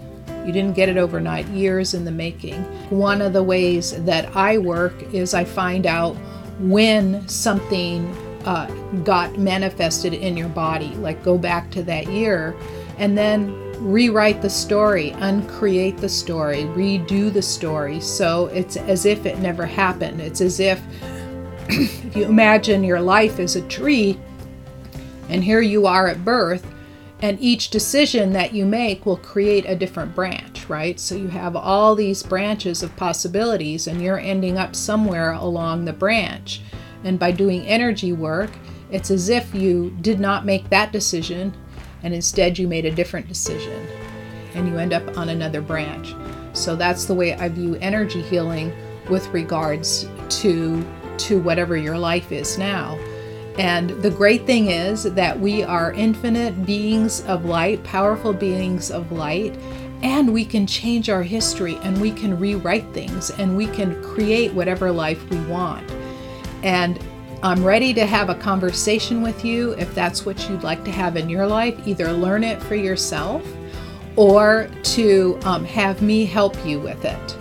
[0.46, 4.58] you didn't get it overnight years in the making one of the ways that i
[4.58, 6.14] work is i find out
[6.60, 8.14] when something
[8.46, 8.68] uh,
[9.04, 10.90] got manifested in your body.
[10.96, 12.56] Like go back to that year
[12.98, 18.00] and then rewrite the story, uncreate the story, redo the story.
[18.00, 20.22] So it's as if it never happened.
[20.22, 20.82] It's as if,
[21.70, 24.20] if you imagine your life as a tree
[25.30, 26.66] and here you are at birth.
[27.22, 30.98] And each decision that you make will create a different branch, right?
[31.00, 35.92] So you have all these branches of possibilities, and you're ending up somewhere along the
[35.92, 36.62] branch.
[37.04, 38.52] And by doing energy work,
[38.92, 41.54] it's as if you did not make that decision
[42.04, 43.88] and instead you made a different decision
[44.54, 46.14] and you end up on another branch.
[46.54, 48.74] So that's the way I view energy healing
[49.10, 50.08] with regards
[50.42, 50.86] to
[51.18, 52.98] to whatever your life is now.
[53.58, 59.12] And the great thing is that we are infinite beings of light, powerful beings of
[59.12, 59.54] light,
[60.02, 64.54] and we can change our history and we can rewrite things and we can create
[64.54, 65.86] whatever life we want.
[66.64, 67.00] And
[67.42, 71.16] I'm ready to have a conversation with you if that's what you'd like to have
[71.16, 71.88] in your life.
[71.88, 73.46] Either learn it for yourself
[74.16, 77.38] or to um, have me help you with it.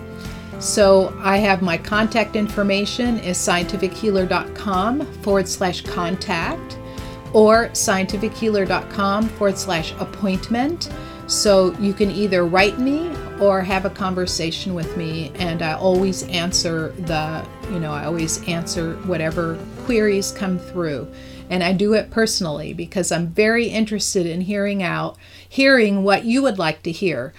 [0.60, 6.78] So I have my contact information is scientifichealer.com forward slash contact
[7.32, 10.90] or scientifichealer.com forward slash appointment.
[11.26, 13.08] So you can either write me
[13.40, 18.46] or have a conversation with me, and I always answer the, you know, I always
[18.48, 21.10] answer whatever queries come through.
[21.50, 25.16] And I do it personally because I'm very interested in hearing out,
[25.48, 27.32] hearing what you would like to hear.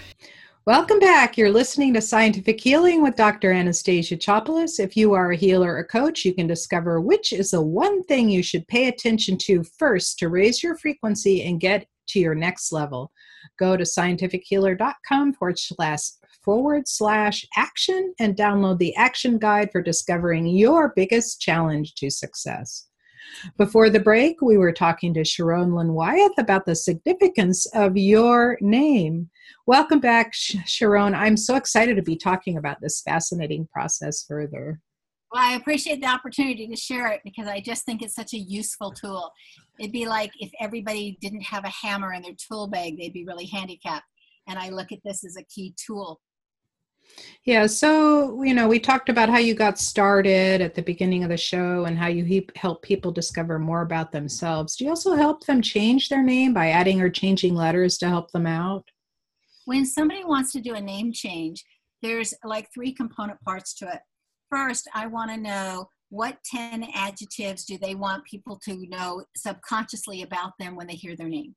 [0.65, 1.37] Welcome back.
[1.37, 3.51] You're listening to Scientific Healing with Dr.
[3.51, 4.79] Anastasia Chopelas.
[4.79, 8.29] If you are a healer or coach, you can discover which is the one thing
[8.29, 12.71] you should pay attention to first to raise your frequency and get to your next
[12.71, 13.11] level
[13.59, 16.11] go to scientifichealer.com forward slash
[16.43, 22.87] forward slash action and download the action guide for discovering your biggest challenge to success.
[23.57, 28.57] Before the break, we were talking to Sharon Lynn Wyeth about the significance of your
[28.61, 29.29] name.
[29.67, 31.13] Welcome back, Sharon.
[31.13, 34.79] I'm so excited to be talking about this fascinating process further.
[35.31, 38.39] Well, I appreciate the opportunity to share it because I just think it's such a
[38.39, 39.31] useful tool.
[39.79, 43.25] It'd be like if everybody didn't have a hammer in their tool bag, they'd be
[43.25, 44.05] really handicapped.
[44.47, 46.19] And I look at this as a key tool.
[47.43, 51.29] Yeah, so you know, we talked about how you got started at the beginning of
[51.29, 54.75] the show and how you help people discover more about themselves.
[54.75, 58.31] Do you also help them change their name by adding or changing letters to help
[58.31, 58.89] them out?
[59.65, 61.63] When somebody wants to do a name change,
[62.01, 63.99] there's like three component parts to it
[64.49, 70.23] first, I want to know what 10 adjectives do they want people to know subconsciously
[70.23, 71.55] about them when they hear their name?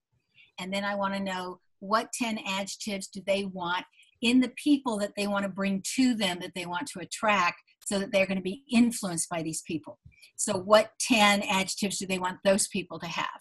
[0.59, 3.85] And then I want to know what 10 adjectives do they want
[4.21, 7.61] in the people that they want to bring to them that they want to attract
[7.85, 9.99] so that they're going to be influenced by these people.
[10.37, 13.41] So, what 10 adjectives do they want those people to have?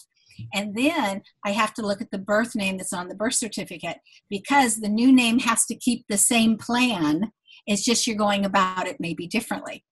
[0.53, 3.97] And then I have to look at the birth name that's on the birth certificate
[4.29, 7.31] because the new name has to keep the same plan
[7.67, 9.83] it's just you're going about it maybe differently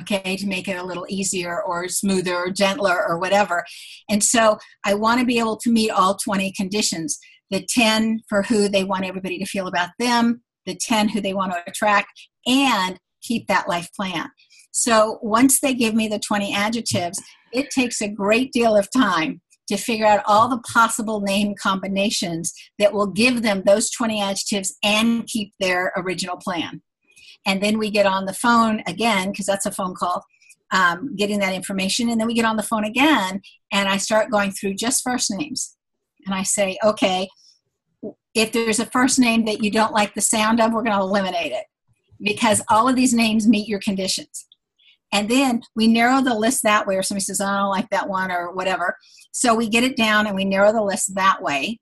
[0.00, 3.64] okay, to make it a little easier or smoother or gentler or whatever.
[4.08, 7.18] And so I want to be able to meet all 20 conditions
[7.50, 11.34] the 10 for who they want everybody to feel about them, the 10 who they
[11.34, 12.08] want to attract,
[12.46, 14.30] and keep that life plan.
[14.72, 19.42] So once they give me the 20 adjectives, it takes a great deal of time
[19.68, 24.74] to figure out all the possible name combinations that will give them those 20 adjectives
[24.82, 26.80] and keep their original plan
[27.46, 30.24] and then we get on the phone again because that's a phone call
[30.72, 32.08] um, getting that information.
[32.08, 35.30] And then we get on the phone again and i start going through just first
[35.30, 35.76] names.
[36.26, 37.28] And i say okay
[38.34, 41.02] if there's a first name that you don't like the sound of we're going to
[41.02, 41.64] eliminate it
[42.20, 44.46] because all of these names meet your conditions.
[45.12, 48.08] And then we narrow the list that way or somebody says i don't like that
[48.08, 48.96] one or whatever.
[49.32, 51.80] So we get it down and we narrow the list that way.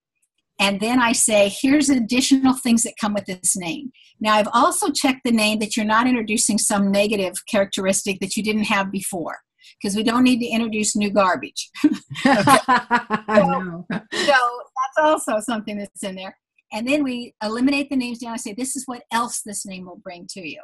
[0.58, 3.92] And then I say, here's additional things that come with this name.
[4.20, 8.42] Now, I've also checked the name that you're not introducing some negative characteristic that you
[8.42, 9.38] didn't have before,
[9.80, 11.70] because we don't need to introduce new garbage.
[12.22, 16.36] so, so that's also something that's in there.
[16.72, 19.86] And then we eliminate the names down and say, this is what else this name
[19.86, 20.62] will bring to you.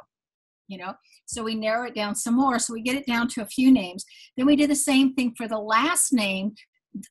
[0.67, 0.93] You know,
[1.25, 2.59] so we narrow it down some more.
[2.59, 4.05] So we get it down to a few names.
[4.35, 6.55] Then we do the same thing for the last name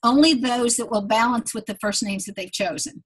[0.02, 3.04] only those that will balance with the first names that they've chosen.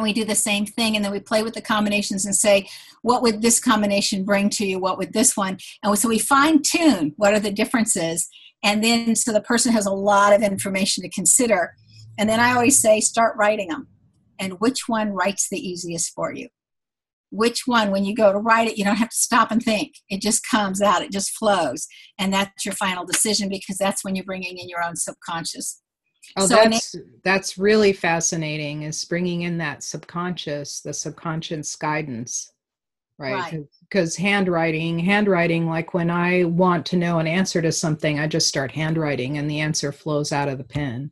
[0.00, 2.66] And we do the same thing, and then we play with the combinations and say,
[3.02, 4.78] what would this combination bring to you?
[4.78, 5.58] What would this one?
[5.82, 8.26] And so we fine tune what are the differences.
[8.64, 11.74] And then so the person has a lot of information to consider.
[12.18, 13.88] And then I always say, start writing them.
[14.38, 16.48] And which one writes the easiest for you?
[17.32, 19.94] which one when you go to write it you don't have to stop and think
[20.08, 21.86] it just comes out it just flows
[22.18, 25.80] and that's your final decision because that's when you're bringing in your own subconscious
[26.36, 32.52] oh so that's it, that's really fascinating is bringing in that subconscious the subconscious guidance
[33.18, 34.26] right because right.
[34.26, 38.70] handwriting handwriting like when i want to know an answer to something i just start
[38.70, 41.10] handwriting and the answer flows out of the pen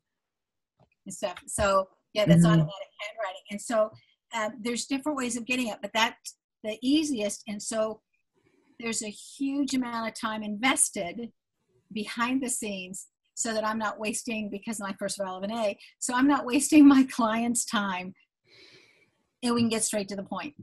[1.09, 2.47] so, so yeah that's mm-hmm.
[2.47, 3.91] automatic handwriting and so
[4.35, 7.43] uh, there's different ways of getting it, but that's the easiest.
[7.49, 8.01] And so
[8.79, 11.31] there's a huge amount of time invested
[11.93, 13.07] behind the scenes
[13.39, 15.79] so that I'm not wasting because my first relevant A.
[15.99, 18.15] So I'm not wasting my client's time,
[19.43, 20.55] and we can get straight to the point.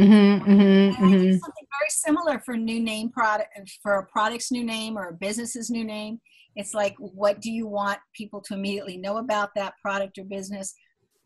[0.00, 1.30] Mm-hmm, mm-hmm, mm-hmm.
[1.32, 3.50] Something very similar for new name product
[3.82, 6.20] for a product's new name or a business's new name.
[6.56, 10.74] It's like, what do you want people to immediately know about that product or business?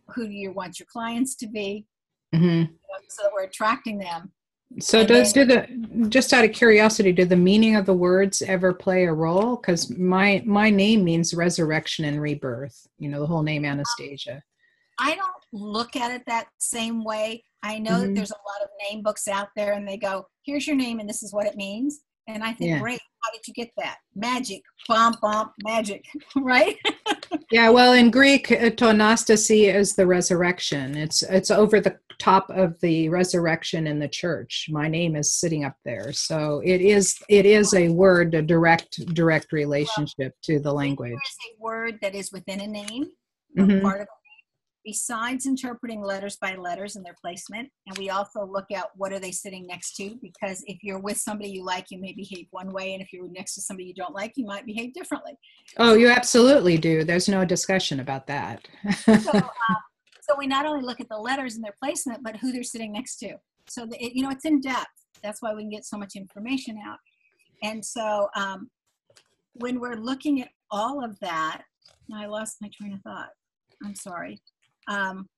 [0.09, 1.87] who do you want your clients to be
[2.35, 2.45] mm-hmm.
[2.45, 4.33] you know, so that we're attracting them
[4.81, 5.67] so does do the
[6.09, 9.91] just out of curiosity do the meaning of the words ever play a role because
[9.97, 14.43] my my name means resurrection and rebirth you know the whole name anastasia
[14.99, 18.07] i don't look at it that same way i know mm-hmm.
[18.07, 20.99] that there's a lot of name books out there and they go here's your name
[20.99, 22.79] and this is what it means and I think, yeah.
[22.79, 23.97] great, how did you get that?
[24.15, 26.05] Magic, bomb, bomb, magic,
[26.37, 26.77] right?
[27.51, 30.97] yeah, well, in Greek, uh, to anastasi is the resurrection.
[30.97, 34.67] It's it's over the top of the resurrection in the church.
[34.71, 39.15] My name is sitting up there, so it is it is a word, a direct
[39.15, 41.11] direct relationship to the language.
[41.11, 43.07] There's a word that is within a name,
[43.57, 43.81] mm-hmm.
[43.81, 44.09] part of
[44.85, 49.19] besides interpreting letters by letters and their placement and we also look at what are
[49.19, 52.71] they sitting next to because if you're with somebody you like you may behave one
[52.73, 55.33] way and if you're next to somebody you don't like you might behave differently
[55.79, 58.69] oh you absolutely do there's no discussion about that
[59.05, 59.41] so, uh,
[60.29, 62.93] so we not only look at the letters and their placement but who they're sitting
[62.93, 63.35] next to
[63.69, 64.87] so the, it, you know it's in depth
[65.23, 66.99] that's why we can get so much information out
[67.63, 68.69] and so um,
[69.55, 71.63] when we're looking at all of that,
[72.13, 73.31] I lost my train of thought.
[73.85, 74.41] I'm sorry.
[74.89, 75.29] Um,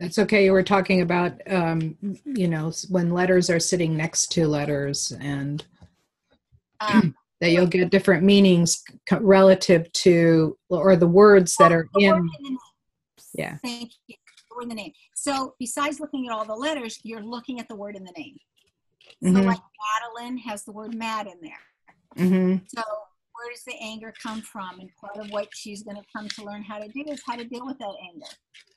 [0.00, 0.44] That's okay.
[0.44, 5.64] You were talking about, um, you know, when letters are sitting next to letters and
[6.80, 12.30] um, that you'll get different meanings relative to, or the words that are in.
[12.44, 12.58] in.
[13.34, 13.56] Yeah.
[13.64, 14.16] Thank you.
[14.54, 14.92] Word in the name.
[15.14, 18.36] So besides looking at all the letters, you're looking at the word in the name.
[19.22, 19.46] So Mhm.
[19.46, 19.60] like
[20.02, 21.60] Madeline has the word mad in there.
[22.16, 22.82] hmm So
[23.34, 24.80] where does the anger come from?
[24.80, 27.36] And part of what she's going to come to learn how to do is how
[27.36, 28.26] to deal with that anger.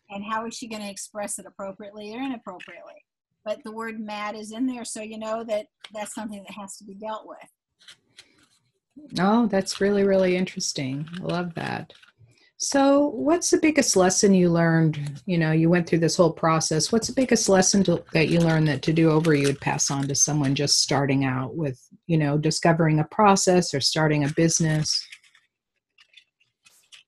[0.10, 3.04] And how is she going to express it appropriately or inappropriately?
[3.44, 6.78] But the word mad is in there, so you know that that's something that has
[6.78, 7.50] to be dealt with.
[9.20, 11.08] Oh, that's really, really interesting.
[11.20, 11.94] I love that.
[12.58, 15.22] So, what's the biggest lesson you learned?
[15.26, 16.90] You know, you went through this whole process.
[16.90, 19.92] What's the biggest lesson to, that you learned that to do over you would pass
[19.92, 21.78] on to someone just starting out with,
[22.08, 25.06] you know, discovering a process or starting a business?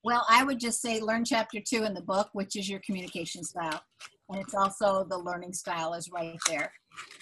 [0.04, 3.44] Well, I would just say learn chapter two in the book, which is your communication
[3.44, 3.82] style.
[4.30, 6.74] And it's also the learning style is right there.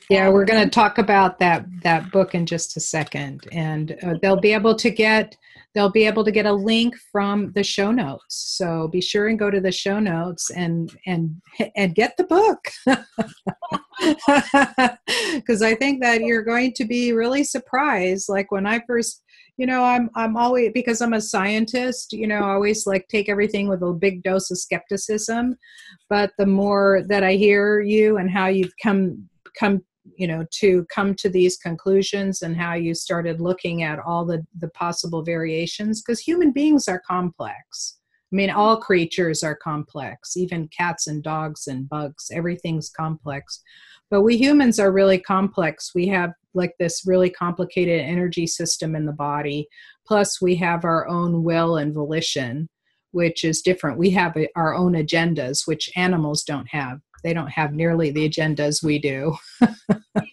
[0.10, 4.16] Yeah, we're going to talk about that that book in just a second, and uh,
[4.22, 5.36] they'll be able to get
[5.76, 8.56] they'll be able to get a link from the show notes.
[8.58, 11.36] So be sure and go to the show notes and and
[11.76, 12.66] and get the book
[15.36, 18.30] because I think that you're going to be really surprised.
[18.30, 19.22] Like when I first,
[19.58, 22.14] you know, I'm I'm always because I'm a scientist.
[22.14, 25.58] You know, I always like take everything with a big dose of skepticism.
[26.10, 29.84] But the more that I hear you and how you've come come
[30.16, 34.46] you know to come to these conclusions and how you started looking at all the
[34.60, 37.98] the possible variations because human beings are complex.
[38.32, 43.62] I mean all creatures are complex even cats and dogs and bugs everything's complex.
[44.12, 45.96] But we humans are really complex.
[45.96, 49.68] We have like this really complicated energy system in the body.
[50.08, 52.70] Plus we have our own will and volition
[53.16, 53.98] which is different.
[53.98, 58.30] We have eh, our own agendas which animals don't have they don't have nearly the
[58.30, 59.36] agendas we do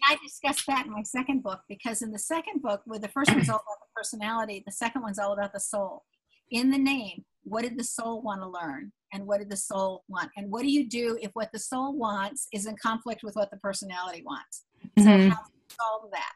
[0.04, 3.30] I discussed that in my second book because in the second book, where the first
[3.32, 6.04] one's all about the personality, the second one's all about the soul.
[6.50, 8.92] In the name, what did the soul want to learn?
[9.12, 10.30] And what did the soul want?
[10.36, 13.50] And what do you do if what the soul wants is in conflict with what
[13.50, 14.64] the personality wants?
[14.98, 15.30] So Mhm.
[15.30, 16.32] how do you solve that?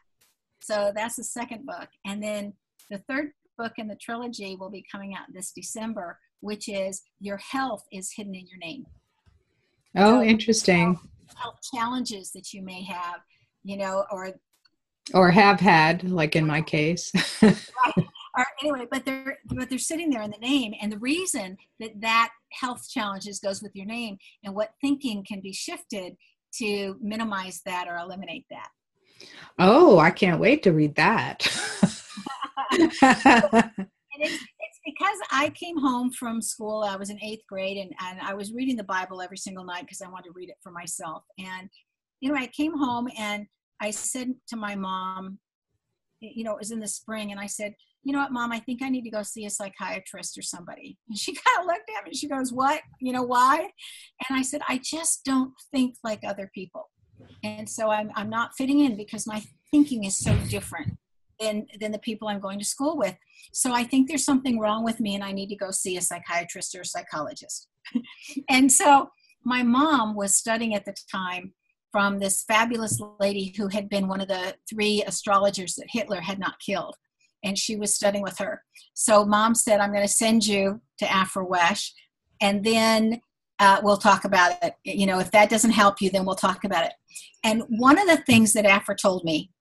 [0.61, 1.89] So that's the second book.
[2.05, 2.53] And then
[2.89, 7.37] the third book in the trilogy will be coming out this December, which is Your
[7.37, 8.85] Health is Hidden in Your Name.
[9.97, 10.99] Oh interesting.
[11.35, 13.21] Health challenges that you may have,
[13.63, 14.31] you know, or
[15.13, 17.11] or have had like in my case.
[18.37, 21.99] Or anyway, but they're but they're sitting there in the name, and the reason that
[22.01, 26.15] that health challenges goes with your name, and what thinking can be shifted
[26.59, 28.69] to minimize that or eliminate that.
[29.57, 31.47] oh i can't wait to read that.
[34.19, 34.43] And it's
[34.87, 36.83] because I came home from school.
[36.83, 39.81] I was in eighth grade, and and I was reading the Bible every single night
[39.81, 41.23] because I wanted to read it for myself.
[41.37, 41.69] And
[42.21, 43.45] you know, I came home and
[43.81, 45.39] I said to my mom,
[46.21, 47.73] you know, it was in the spring, and I said,
[48.03, 50.97] you know what, mom, I think I need to go see a psychiatrist or somebody.
[51.09, 52.13] And she kind of looked at me.
[52.13, 52.79] She goes, what?
[53.01, 53.57] You know why?
[54.29, 56.89] And I said, I just don't think like other people,
[57.43, 60.97] and so I'm I'm not fitting in because my thinking is so different
[61.39, 63.15] than than the people I'm going to school with.
[63.53, 66.01] So I think there's something wrong with me, and I need to go see a
[66.01, 67.67] psychiatrist or a psychologist.
[68.49, 69.09] and so
[69.43, 71.53] my mom was studying at the time
[71.91, 76.37] from this fabulous lady who had been one of the three astrologers that Hitler had
[76.37, 76.95] not killed.
[77.43, 78.63] And she was studying with her.
[78.93, 81.93] So mom said, I'm going to send you to Afra Wesh,
[82.41, 83.21] and then
[83.59, 84.75] uh, we'll talk about it.
[84.83, 86.93] You know, if that doesn't help you, then we'll talk about it.
[87.43, 89.51] And one of the things that Afra told me,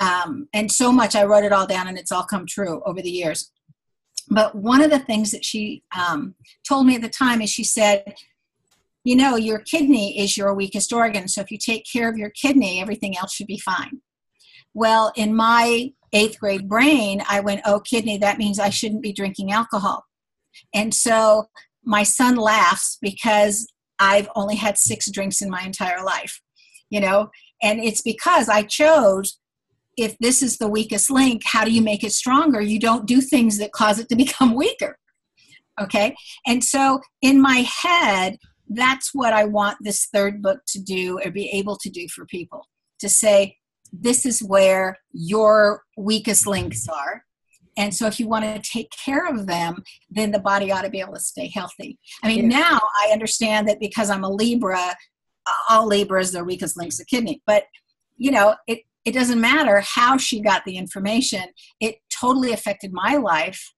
[0.00, 3.02] um, and so much, I wrote it all down and it's all come true over
[3.02, 3.52] the years.
[4.28, 6.34] But one of the things that she um,
[6.66, 8.14] told me at the time is she said,
[9.04, 11.28] you know, your kidney is your weakest organ.
[11.28, 14.00] So if you take care of your kidney, everything else should be fine.
[14.72, 19.12] Well, in my eighth grade brain, I went, oh, kidney, that means I shouldn't be
[19.12, 20.04] drinking alcohol.
[20.74, 21.48] And so
[21.84, 23.66] my son laughs because
[23.98, 26.40] I've only had six drinks in my entire life,
[26.88, 27.30] you know,
[27.62, 29.38] and it's because I chose
[30.00, 32.60] if this is the weakest link, how do you make it stronger?
[32.60, 34.98] You don't do things that cause it to become weaker.
[35.80, 36.14] Okay.
[36.46, 38.36] And so in my head,
[38.68, 42.24] that's what I want this third book to do or be able to do for
[42.26, 42.66] people
[43.00, 43.56] to say,
[43.92, 47.24] this is where your weakest links are.
[47.76, 50.90] And so, if you want to take care of them, then the body ought to
[50.90, 51.98] be able to stay healthy.
[52.22, 52.58] I mean, Yeah.
[52.58, 54.94] now I understand that because I'm a Libra,
[55.68, 57.42] all Libras, their weakest link's the kidney.
[57.46, 57.64] But,
[58.16, 61.44] you know, it, it doesn't matter how she got the information,
[61.80, 63.72] it totally affected my life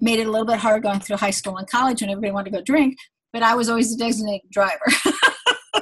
[0.00, 2.50] made it a little bit hard going through high school and college when everybody wanted
[2.50, 2.96] to go drink.
[3.32, 4.84] But I was always the designated driver.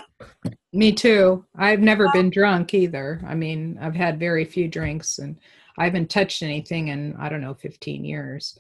[0.72, 1.44] Me too.
[1.56, 3.20] I've never been drunk either.
[3.26, 5.38] I mean, I've had very few drinks and
[5.76, 8.58] I haven't touched anything in, I don't know, 15 years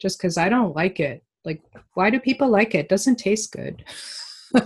[0.00, 1.22] just because I don't like it.
[1.44, 1.60] Like,
[1.94, 2.78] why do people like it?
[2.78, 3.84] it doesn't taste good.
[4.54, 4.64] well,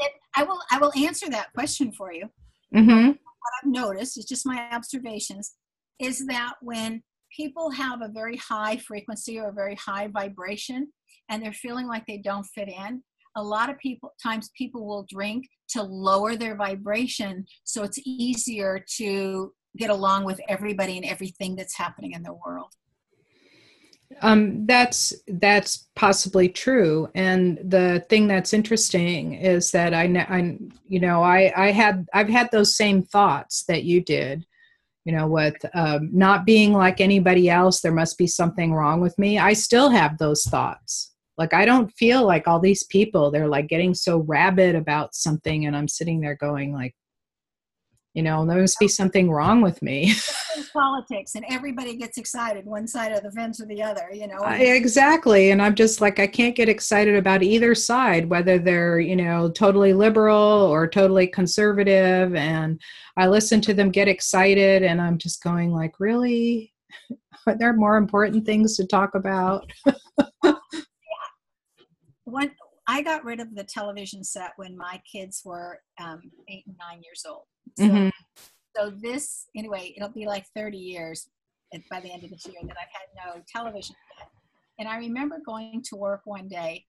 [0.00, 0.60] it, I will.
[0.70, 2.28] I will answer that question for you.
[2.74, 3.12] Mm-hmm.
[3.44, 5.52] What I've noticed, it's just my observations
[6.00, 7.02] is that when
[7.36, 10.92] people have a very high frequency or a very high vibration
[11.28, 13.02] and they're feeling like they don't fit in,
[13.36, 18.84] a lot of people times people will drink to lower their vibration so it's easier
[18.96, 22.72] to get along with everybody and everything that's happening in the world.
[24.22, 31.00] Um, that's that's possibly true, and the thing that's interesting is that I, I, you
[31.00, 34.44] know, I I had I've had those same thoughts that you did,
[35.04, 37.80] you know, with um, not being like anybody else.
[37.80, 39.38] There must be something wrong with me.
[39.38, 41.12] I still have those thoughts.
[41.38, 43.30] Like I don't feel like all these people.
[43.30, 46.94] They're like getting so rabid about something, and I'm sitting there going like,
[48.14, 50.14] you know there must be something wrong with me
[50.72, 54.38] politics and everybody gets excited one side of the fence or the other you know
[54.38, 58.98] I, exactly and i'm just like i can't get excited about either side whether they're
[59.00, 62.80] you know totally liberal or totally conservative and
[63.16, 66.72] i listen to them get excited and i'm just going like really
[67.46, 69.70] are there more important things to talk about
[70.44, 70.52] yeah.
[72.24, 72.50] One,
[72.86, 77.02] I got rid of the television set when my kids were um, eight and nine
[77.02, 77.44] years old.
[77.78, 78.08] So, mm-hmm.
[78.76, 81.28] So this, anyway, it'll be like 30 years
[81.90, 84.28] by the end of this year that I've had no television set.
[84.78, 86.84] And I remember going to work one day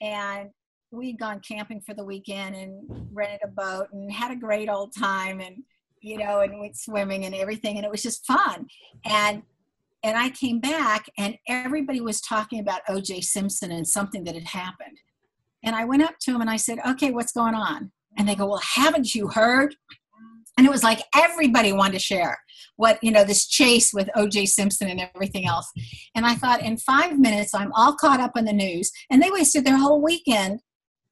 [0.00, 0.50] and
[0.90, 4.94] we'd gone camping for the weekend and rented a boat and had a great old
[4.96, 5.62] time and,
[6.00, 7.76] you know, and went swimming and everything.
[7.76, 8.66] And it was just fun.
[9.04, 9.42] And
[10.02, 14.46] and I came back and everybody was talking about OJ Simpson and something that had
[14.46, 14.98] happened.
[15.64, 17.90] And I went up to him and I said, okay, what's going on?
[18.16, 19.74] And they go, well, haven't you heard?
[20.56, 22.38] And it was like everybody wanted to share
[22.76, 25.70] what, you know, this chase with OJ Simpson and everything else.
[26.14, 28.90] And I thought, in five minutes, I'm all caught up in the news.
[29.10, 30.60] And they wasted their whole weekend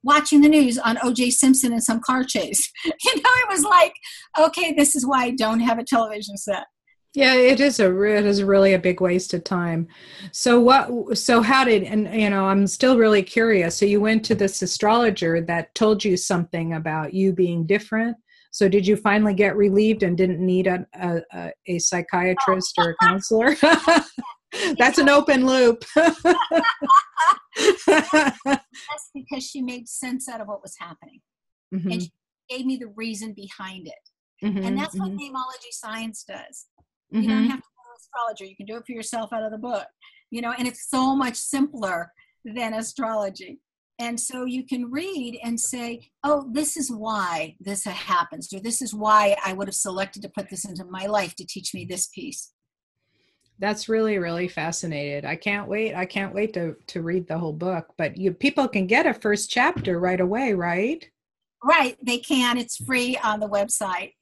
[0.03, 2.71] watching the news on OJ Simpson and some car chase.
[2.85, 3.95] You know, it was like,
[4.39, 6.65] okay, this is why I don't have a television set.
[7.15, 9.87] Yeah, it is a it is really a big waste of time.
[10.33, 11.17] So what?
[11.17, 13.77] So how did and you know I'm still really curious.
[13.77, 18.17] So you went to this astrologer that told you something about you being different.
[18.55, 22.97] So did you finally get relieved and didn't need a a, a psychiatrist or a
[23.05, 23.57] counselor?
[24.79, 25.85] That's an open loop.
[25.97, 26.23] That's
[29.13, 31.21] because she made sense out of what was happening,
[31.75, 31.91] mm-hmm.
[31.91, 32.13] and she
[32.49, 33.95] gave me the reason behind it.
[34.45, 35.17] Mm-hmm, and that's mm-hmm.
[35.17, 36.67] what namology science does
[37.15, 37.23] Mm-hmm.
[37.23, 38.45] You don't have to go to astrologer.
[38.45, 39.87] You can do it for yourself out of the book.
[40.31, 42.11] You know, and it's so much simpler
[42.45, 43.61] than astrology.
[43.99, 48.83] And so you can read and say, oh, this is why this happens, or this
[48.83, 51.85] is why I would have selected to put this into my life to teach me
[51.85, 52.53] this piece.
[53.61, 55.25] That's really, really fascinating.
[55.25, 55.95] I can't wait.
[55.95, 57.87] I can't wait to, to read the whole book.
[57.97, 61.09] But you people can get a first chapter right away, right?
[61.63, 62.59] Right, they can.
[62.59, 64.13] It's free on the website.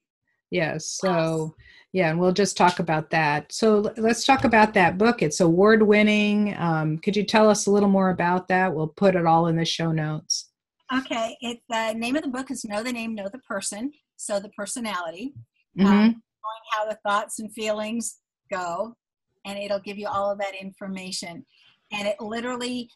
[0.51, 0.99] Yes.
[1.01, 1.55] So
[1.93, 3.53] yeah, and we'll just talk about that.
[3.53, 5.21] So let's talk about that book.
[5.21, 6.57] It's award winning.
[6.59, 8.75] Um, could you tell us a little more about that?
[8.75, 10.49] We'll put it all in the show notes.
[10.95, 11.37] Okay.
[11.43, 13.93] It, the name of the book is Know the Name, Know the Person.
[14.17, 15.35] So the personality,
[15.79, 15.87] mm-hmm.
[15.87, 16.23] um,
[16.71, 18.19] how the thoughts and feelings
[18.51, 18.97] go,
[19.45, 21.45] and it'll give you all of that information.
[21.93, 22.89] And it literally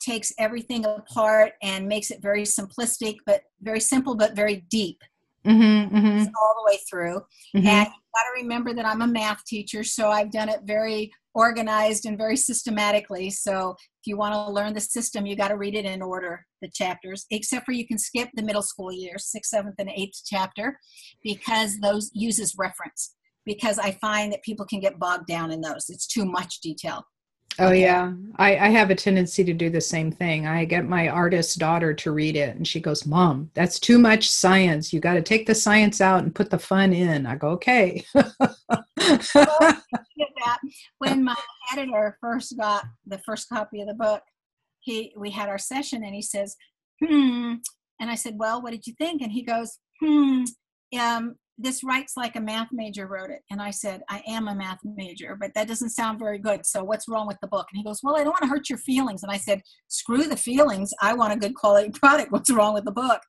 [0.00, 5.02] takes everything apart and makes it very simplistic, but very simple, but very deep.
[5.46, 6.18] Mm-hmm, mm-hmm.
[6.40, 7.20] all the way through.
[7.56, 7.66] Mm-hmm.
[7.66, 12.06] And got to remember that I'm a math teacher, so I've done it very organized
[12.06, 13.30] and very systematically.
[13.30, 16.44] So if you want to learn the system, you got to read it in order,
[16.60, 20.22] the chapters, except for you can skip the middle school years, sixth, seventh, and eighth
[20.26, 20.78] chapter,
[21.22, 23.14] because those uses reference.
[23.46, 25.86] Because I find that people can get bogged down in those.
[25.88, 27.04] It's too much detail.
[27.62, 30.46] Oh yeah, I, I have a tendency to do the same thing.
[30.46, 34.30] I get my artist daughter to read it, and she goes, "Mom, that's too much
[34.30, 34.94] science.
[34.94, 38.02] You got to take the science out and put the fun in." I go, "Okay."
[40.98, 41.36] when my
[41.70, 44.22] editor first got the first copy of the book,
[44.80, 46.56] he we had our session, and he says,
[47.04, 47.56] "Hmm,"
[48.00, 50.44] and I said, "Well, what did you think?" And he goes, "Hmm."
[50.98, 53.42] Um, this writes like a math major wrote it.
[53.50, 56.64] And I said, I am a math major, but that doesn't sound very good.
[56.64, 57.66] So what's wrong with the book?
[57.72, 59.22] And he goes, Well, I don't want to hurt your feelings.
[59.22, 60.92] And I said, Screw the feelings.
[61.02, 62.32] I want a good quality product.
[62.32, 63.20] What's wrong with the book?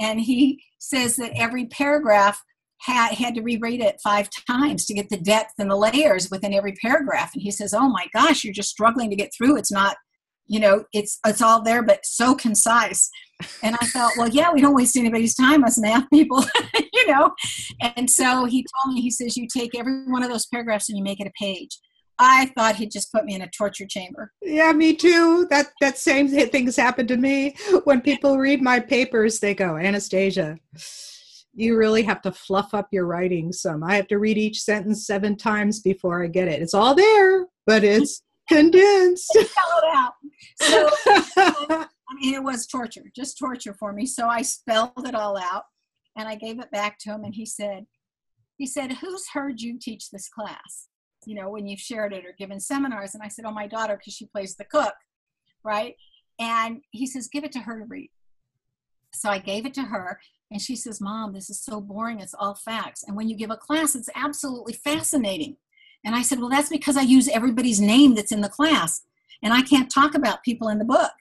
[0.00, 2.42] And he says that every paragraph
[2.80, 6.52] had had to reread it five times to get the depth and the layers within
[6.52, 7.30] every paragraph.
[7.32, 9.56] And he says, "Oh my gosh, you're just struggling to get through.
[9.56, 9.96] It's not,
[10.46, 13.10] you know, it's it's all there, but so concise."
[13.62, 16.44] And I thought, well, yeah, we don't waste anybody's time as math people,
[16.92, 17.32] you know.
[17.80, 20.96] And so he told me, he says, you take every one of those paragraphs and
[20.96, 21.78] you make it a page.
[22.18, 24.32] I thought he'd just put me in a torture chamber.
[24.42, 25.46] Yeah, me too.
[25.50, 27.56] That that same things happened to me.
[27.84, 30.56] When people read my papers, they go, Anastasia,
[31.54, 33.82] you really have to fluff up your writing some.
[33.82, 36.62] I have to read each sentence seven times before I get it.
[36.62, 39.30] It's all there, but it's condensed.
[39.32, 40.12] Tell it out.
[40.60, 44.06] So I mean it was torture, just torture for me.
[44.06, 45.64] So I spelled it all out
[46.16, 47.86] and I gave it back to him and he said,
[48.58, 50.88] he said, Who's heard you teach this class?
[51.26, 53.14] you know, when you've shared it or given seminars.
[53.14, 54.94] And I said, Oh, my daughter, because she plays the cook,
[55.64, 55.94] right?
[56.38, 58.10] And he says, Give it to her to read.
[59.14, 60.18] So I gave it to her,
[60.50, 62.20] and she says, Mom, this is so boring.
[62.20, 63.04] It's all facts.
[63.06, 65.56] And when you give a class, it's absolutely fascinating.
[66.04, 69.02] And I said, Well, that's because I use everybody's name that's in the class,
[69.42, 71.12] and I can't talk about people in the book.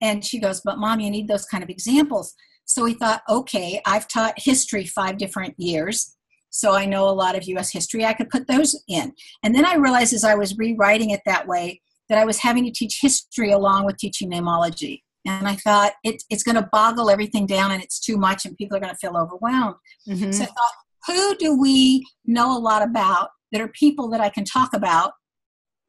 [0.00, 2.34] And she goes, But mom, you need those kind of examples.
[2.64, 6.18] So we thought, okay, I've taught history five different years
[6.50, 8.04] so I know a lot of US history.
[8.04, 9.12] I could put those in.
[9.42, 12.64] And then I realized as I was rewriting it that way that I was having
[12.64, 15.02] to teach history along with teaching namology.
[15.26, 18.56] And I thought it, it's going to boggle everything down and it's too much and
[18.56, 19.76] people are going to feel overwhelmed.
[20.08, 20.32] Mm-hmm.
[20.32, 20.72] So I thought,
[21.06, 25.12] who do we know a lot about that are people that I can talk about,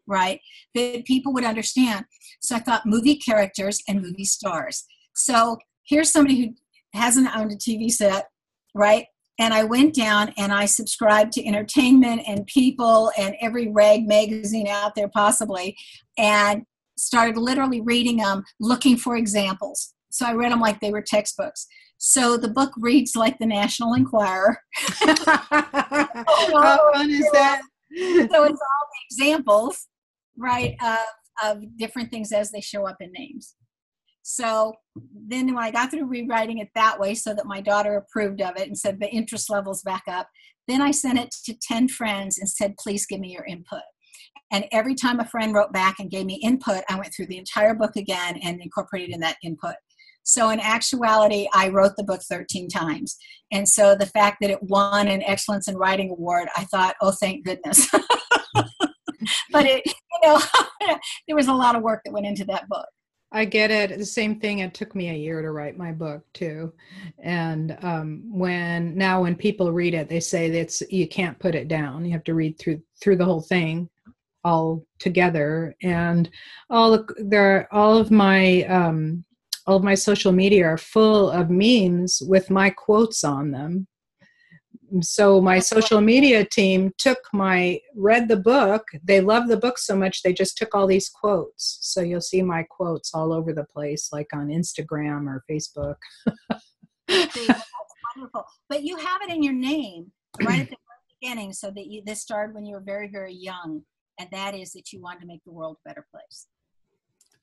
[0.08, 0.40] right?
[0.76, 2.06] That people would understand.
[2.42, 4.86] So I thought movie characters and movie stars.
[5.16, 6.54] So here's somebody who
[7.00, 8.28] hasn't owned a TV set,
[8.74, 9.06] right?
[9.40, 14.68] and I went down and I subscribed to entertainment and people and every rag magazine
[14.68, 15.78] out there possibly
[16.18, 16.64] and
[16.98, 19.94] started literally reading them looking for examples.
[20.12, 21.68] So I read them like they were textbooks.
[22.00, 24.58] So the book reads like the National Enquirer.
[24.76, 26.08] How
[26.94, 27.62] fun is that?
[27.96, 29.88] so it's all the examples,
[30.38, 30.98] right, of,
[31.44, 33.56] of different things as they show up in names.
[34.24, 34.74] So
[35.14, 38.56] then when I got through rewriting it that way so that my daughter approved of
[38.56, 40.30] it and said the interest levels back up,
[40.70, 43.82] then I sent it to 10 friends and said, please give me your input.
[44.52, 47.38] And every time a friend wrote back and gave me input, I went through the
[47.38, 49.76] entire book again and incorporated in that input.
[50.30, 53.18] So in actuality, I wrote the book 13 times.
[53.52, 57.12] And so the fact that it won an Excellence in Writing Award, I thought, oh,
[57.12, 57.90] thank goodness.
[59.52, 60.40] but it, you know,
[61.28, 62.88] there was a lot of work that went into that book.
[63.32, 63.98] I get it.
[63.98, 64.60] The same thing.
[64.60, 66.74] It took me a year to write my book too,
[67.20, 71.68] and um, when now when people read it, they say that's you can't put it
[71.68, 72.06] down.
[72.06, 73.88] You have to read through through the whole thing
[74.44, 75.76] all together.
[75.82, 76.30] And
[76.70, 79.24] all the, there, all of my um,
[79.70, 83.86] all of my social media are full of memes with my quotes on them.
[85.02, 88.82] So my social media team took my read the book.
[89.04, 91.78] They love the book so much they just took all these quotes.
[91.82, 95.98] So you'll see my quotes all over the place like on instagram or facebook.
[97.08, 97.38] That's
[98.16, 98.46] wonderful.
[98.70, 100.12] But you have it in your name
[100.42, 100.78] right at the
[101.22, 103.84] beginning so that you this started when you were very very young
[104.20, 106.48] and that is that you wanted to make the world a better place.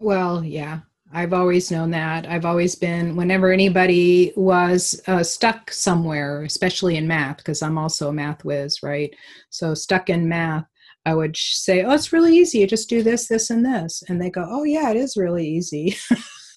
[0.01, 0.81] Well yeah
[1.13, 2.27] I've always known that.
[2.29, 8.09] I've always been, whenever anybody was uh, stuck somewhere, especially in math, because I'm also
[8.09, 9.15] a math whiz, right?
[9.51, 10.65] So, stuck in math,
[11.05, 12.59] I would say, Oh, it's really easy.
[12.59, 14.03] You just do this, this, and this.
[14.09, 15.97] And they go, Oh, yeah, it is really easy.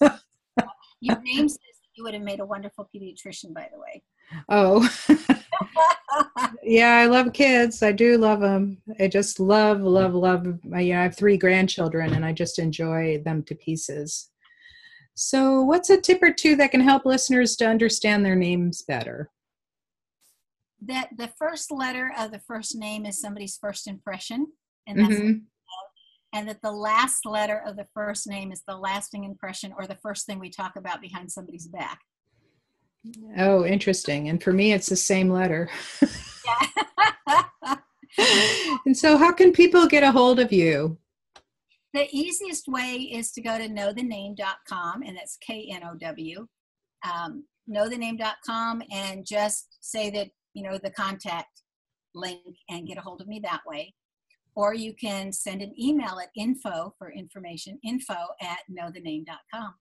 [1.00, 1.58] Your name says
[1.94, 4.02] you would have made a wonderful pediatrician, by the way.
[4.48, 4.88] Oh,
[6.62, 7.82] yeah, I love kids.
[7.82, 8.78] I do love them.
[8.98, 10.46] I just love, love, love.
[10.74, 14.30] I, I have three grandchildren and I just enjoy them to pieces.
[15.22, 19.28] So, what's a tip or two that can help listeners to understand their names better?
[20.80, 24.46] That the first letter of the first name is somebody's first impression,
[24.86, 25.40] and that's mm-hmm.
[26.32, 29.98] and that the last letter of the first name is the lasting impression or the
[30.02, 32.00] first thing we talk about behind somebody's back.
[33.36, 34.30] Oh, interesting.
[34.30, 35.68] And for me, it's the same letter.
[38.86, 40.96] and so, how can people get a hold of you?
[41.92, 46.46] The easiest way is to go to knowthename.com, and that's K N O W.
[47.02, 51.62] Um, knowthename.com, and just say that, you know, the contact
[52.14, 53.94] link and get a hold of me that way.
[54.54, 59.74] Or you can send an email at info for information, info at knowthename.com.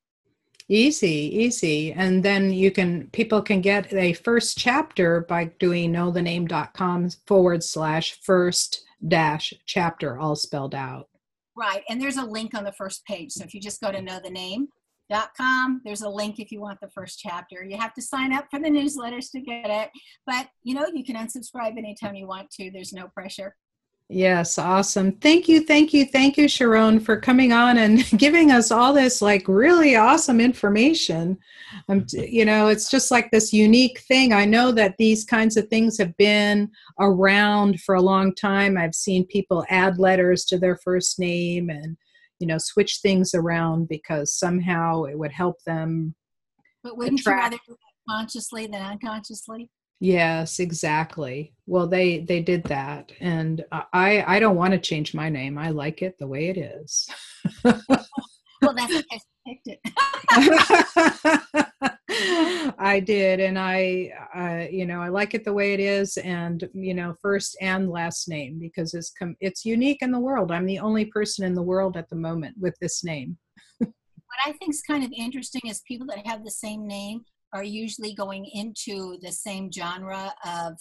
[0.68, 1.92] Easy, easy.
[1.94, 8.20] And then you can, people can get a first chapter by doing knowthename.com forward slash
[8.22, 11.10] first dash chapter all spelled out.
[11.60, 11.84] Right.
[11.90, 13.34] And there's a link on the first page.
[13.34, 14.70] So if you just go to know the name.
[15.84, 17.66] There's a link if you want the first chapter.
[17.66, 19.90] You have to sign up for the newsletters to get it,
[20.26, 22.70] but you know, you can unsubscribe anytime you want to.
[22.72, 23.56] There's no pressure.
[24.12, 25.12] Yes, awesome.
[25.18, 29.22] Thank you, thank you, thank you, Sharon, for coming on and giving us all this
[29.22, 31.38] like really awesome information.
[31.90, 34.34] Um, you know, it's just like this unique thing.
[34.34, 38.80] I know that these kinds of things have been around for a long time.
[38.80, 41.96] I've seen people add letters to their first name and,
[42.40, 46.16] you know, switch things around because somehow it would help them.
[46.84, 47.38] But wouldn't attract.
[47.38, 49.70] you rather do that consciously than unconsciously?
[50.00, 51.54] Yes, exactly.
[51.66, 55.58] Well, they they did that, and I I don't want to change my name.
[55.58, 57.08] I like it the way it is.
[57.66, 59.80] well, that's because you picked it.
[62.80, 66.68] I did, and I, uh, you know, I like it the way it is, and
[66.74, 70.50] you know, first and last name because it's com- it's unique in the world.
[70.52, 73.38] I'm the only person in the world at the moment with this name.
[73.80, 73.92] what
[74.46, 78.14] I think is kind of interesting is people that have the same name are usually
[78.14, 80.74] going into the same genre of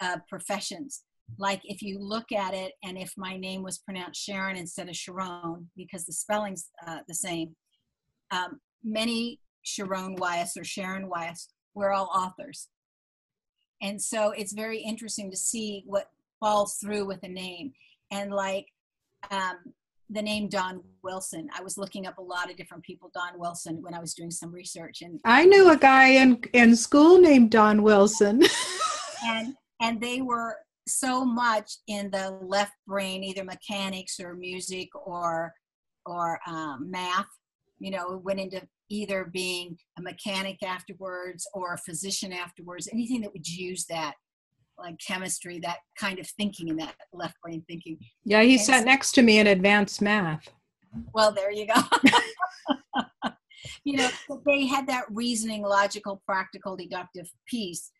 [0.00, 1.04] uh, professions.
[1.38, 4.96] Like if you look at it, and if my name was pronounced Sharon instead of
[4.96, 7.54] Sharon, because the spelling's uh, the same,
[8.30, 12.68] um, many Sharon Wyeth or Sharon Wyeth were all authors.
[13.82, 16.10] And so it's very interesting to see what
[16.40, 17.72] falls through with a name.
[18.10, 18.66] And like
[19.30, 19.56] um,
[20.10, 21.48] the name Don Wilson.
[21.56, 24.30] I was looking up a lot of different people, Don Wilson, when I was doing
[24.30, 25.02] some research.
[25.02, 28.42] And I knew a guy in in school named Don Wilson.
[29.26, 30.56] and and they were
[30.86, 35.52] so much in the left brain, either mechanics or music or
[36.06, 37.26] or um, math.
[37.78, 42.88] You know, went into either being a mechanic afterwards or a physician afterwards.
[42.92, 44.14] Anything that would use that
[44.78, 47.98] like chemistry, that kind of thinking and that left brain thinking.
[48.24, 50.48] Yeah, he and sat so, next to me in advanced math.
[51.14, 51.74] Well, there you go.
[53.84, 54.10] you know,
[54.46, 57.90] they had that reasoning, logical, practical, deductive piece.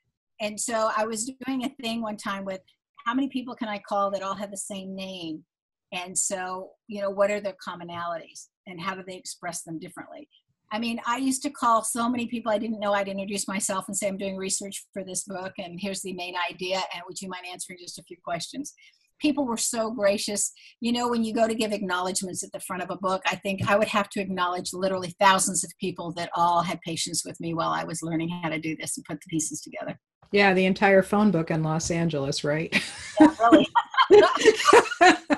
[0.41, 2.61] And so I was doing a thing one time with
[3.05, 5.45] how many people can I call that all have the same name?
[5.93, 10.29] And so, you know, what are their commonalities and how do they express them differently?
[10.71, 12.93] I mean, I used to call so many people I didn't know.
[12.93, 16.35] I'd introduce myself and say, I'm doing research for this book, and here's the main
[16.51, 16.83] idea.
[16.95, 18.75] And would you mind answering just a few questions?
[19.21, 20.53] People were so gracious.
[20.81, 23.37] You know, when you go to give acknowledgments at the front of a book, I
[23.37, 27.41] think I would have to acknowledge literally thousands of people that all had patience with
[27.41, 29.99] me while I was learning how to do this and put the pieces together.
[30.31, 32.81] Yeah, the entire phone book in Los Angeles, right?
[33.19, 33.67] Yeah, really.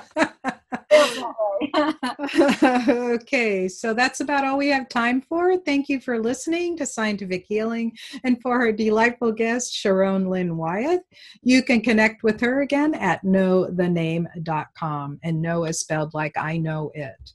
[2.89, 5.57] okay, so that's about all we have time for.
[5.57, 11.01] Thank you for listening to Scientific Healing and for our delightful guest, Sharon Lynn Wyeth.
[11.43, 16.91] You can connect with her again at knowthename.com, and know is spelled like I know
[16.93, 17.31] it.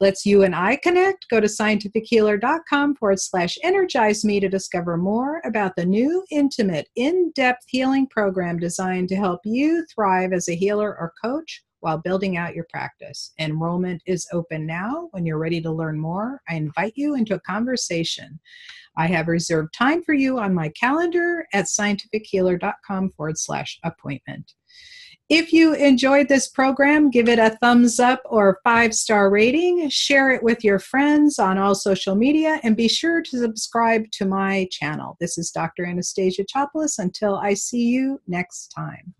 [0.00, 1.28] Let's you and I connect.
[1.28, 7.32] Go to scientifichealer.com forward slash energize me to discover more about the new, intimate, in
[7.34, 12.36] depth healing program designed to help you thrive as a healer or coach while building
[12.36, 13.32] out your practice.
[13.38, 15.08] Enrollment is open now.
[15.10, 18.40] When you're ready to learn more, I invite you into a conversation.
[18.96, 24.52] I have reserved time for you on my calendar at scientifichealer.com forward slash appointment.
[25.28, 30.30] If you enjoyed this program, give it a thumbs up or five star rating, share
[30.30, 34.68] it with your friends on all social media, and be sure to subscribe to my
[34.70, 35.16] channel.
[35.20, 35.86] This is Dr.
[35.86, 36.98] Anastasia Chopelas.
[36.98, 39.14] Until I see you next time.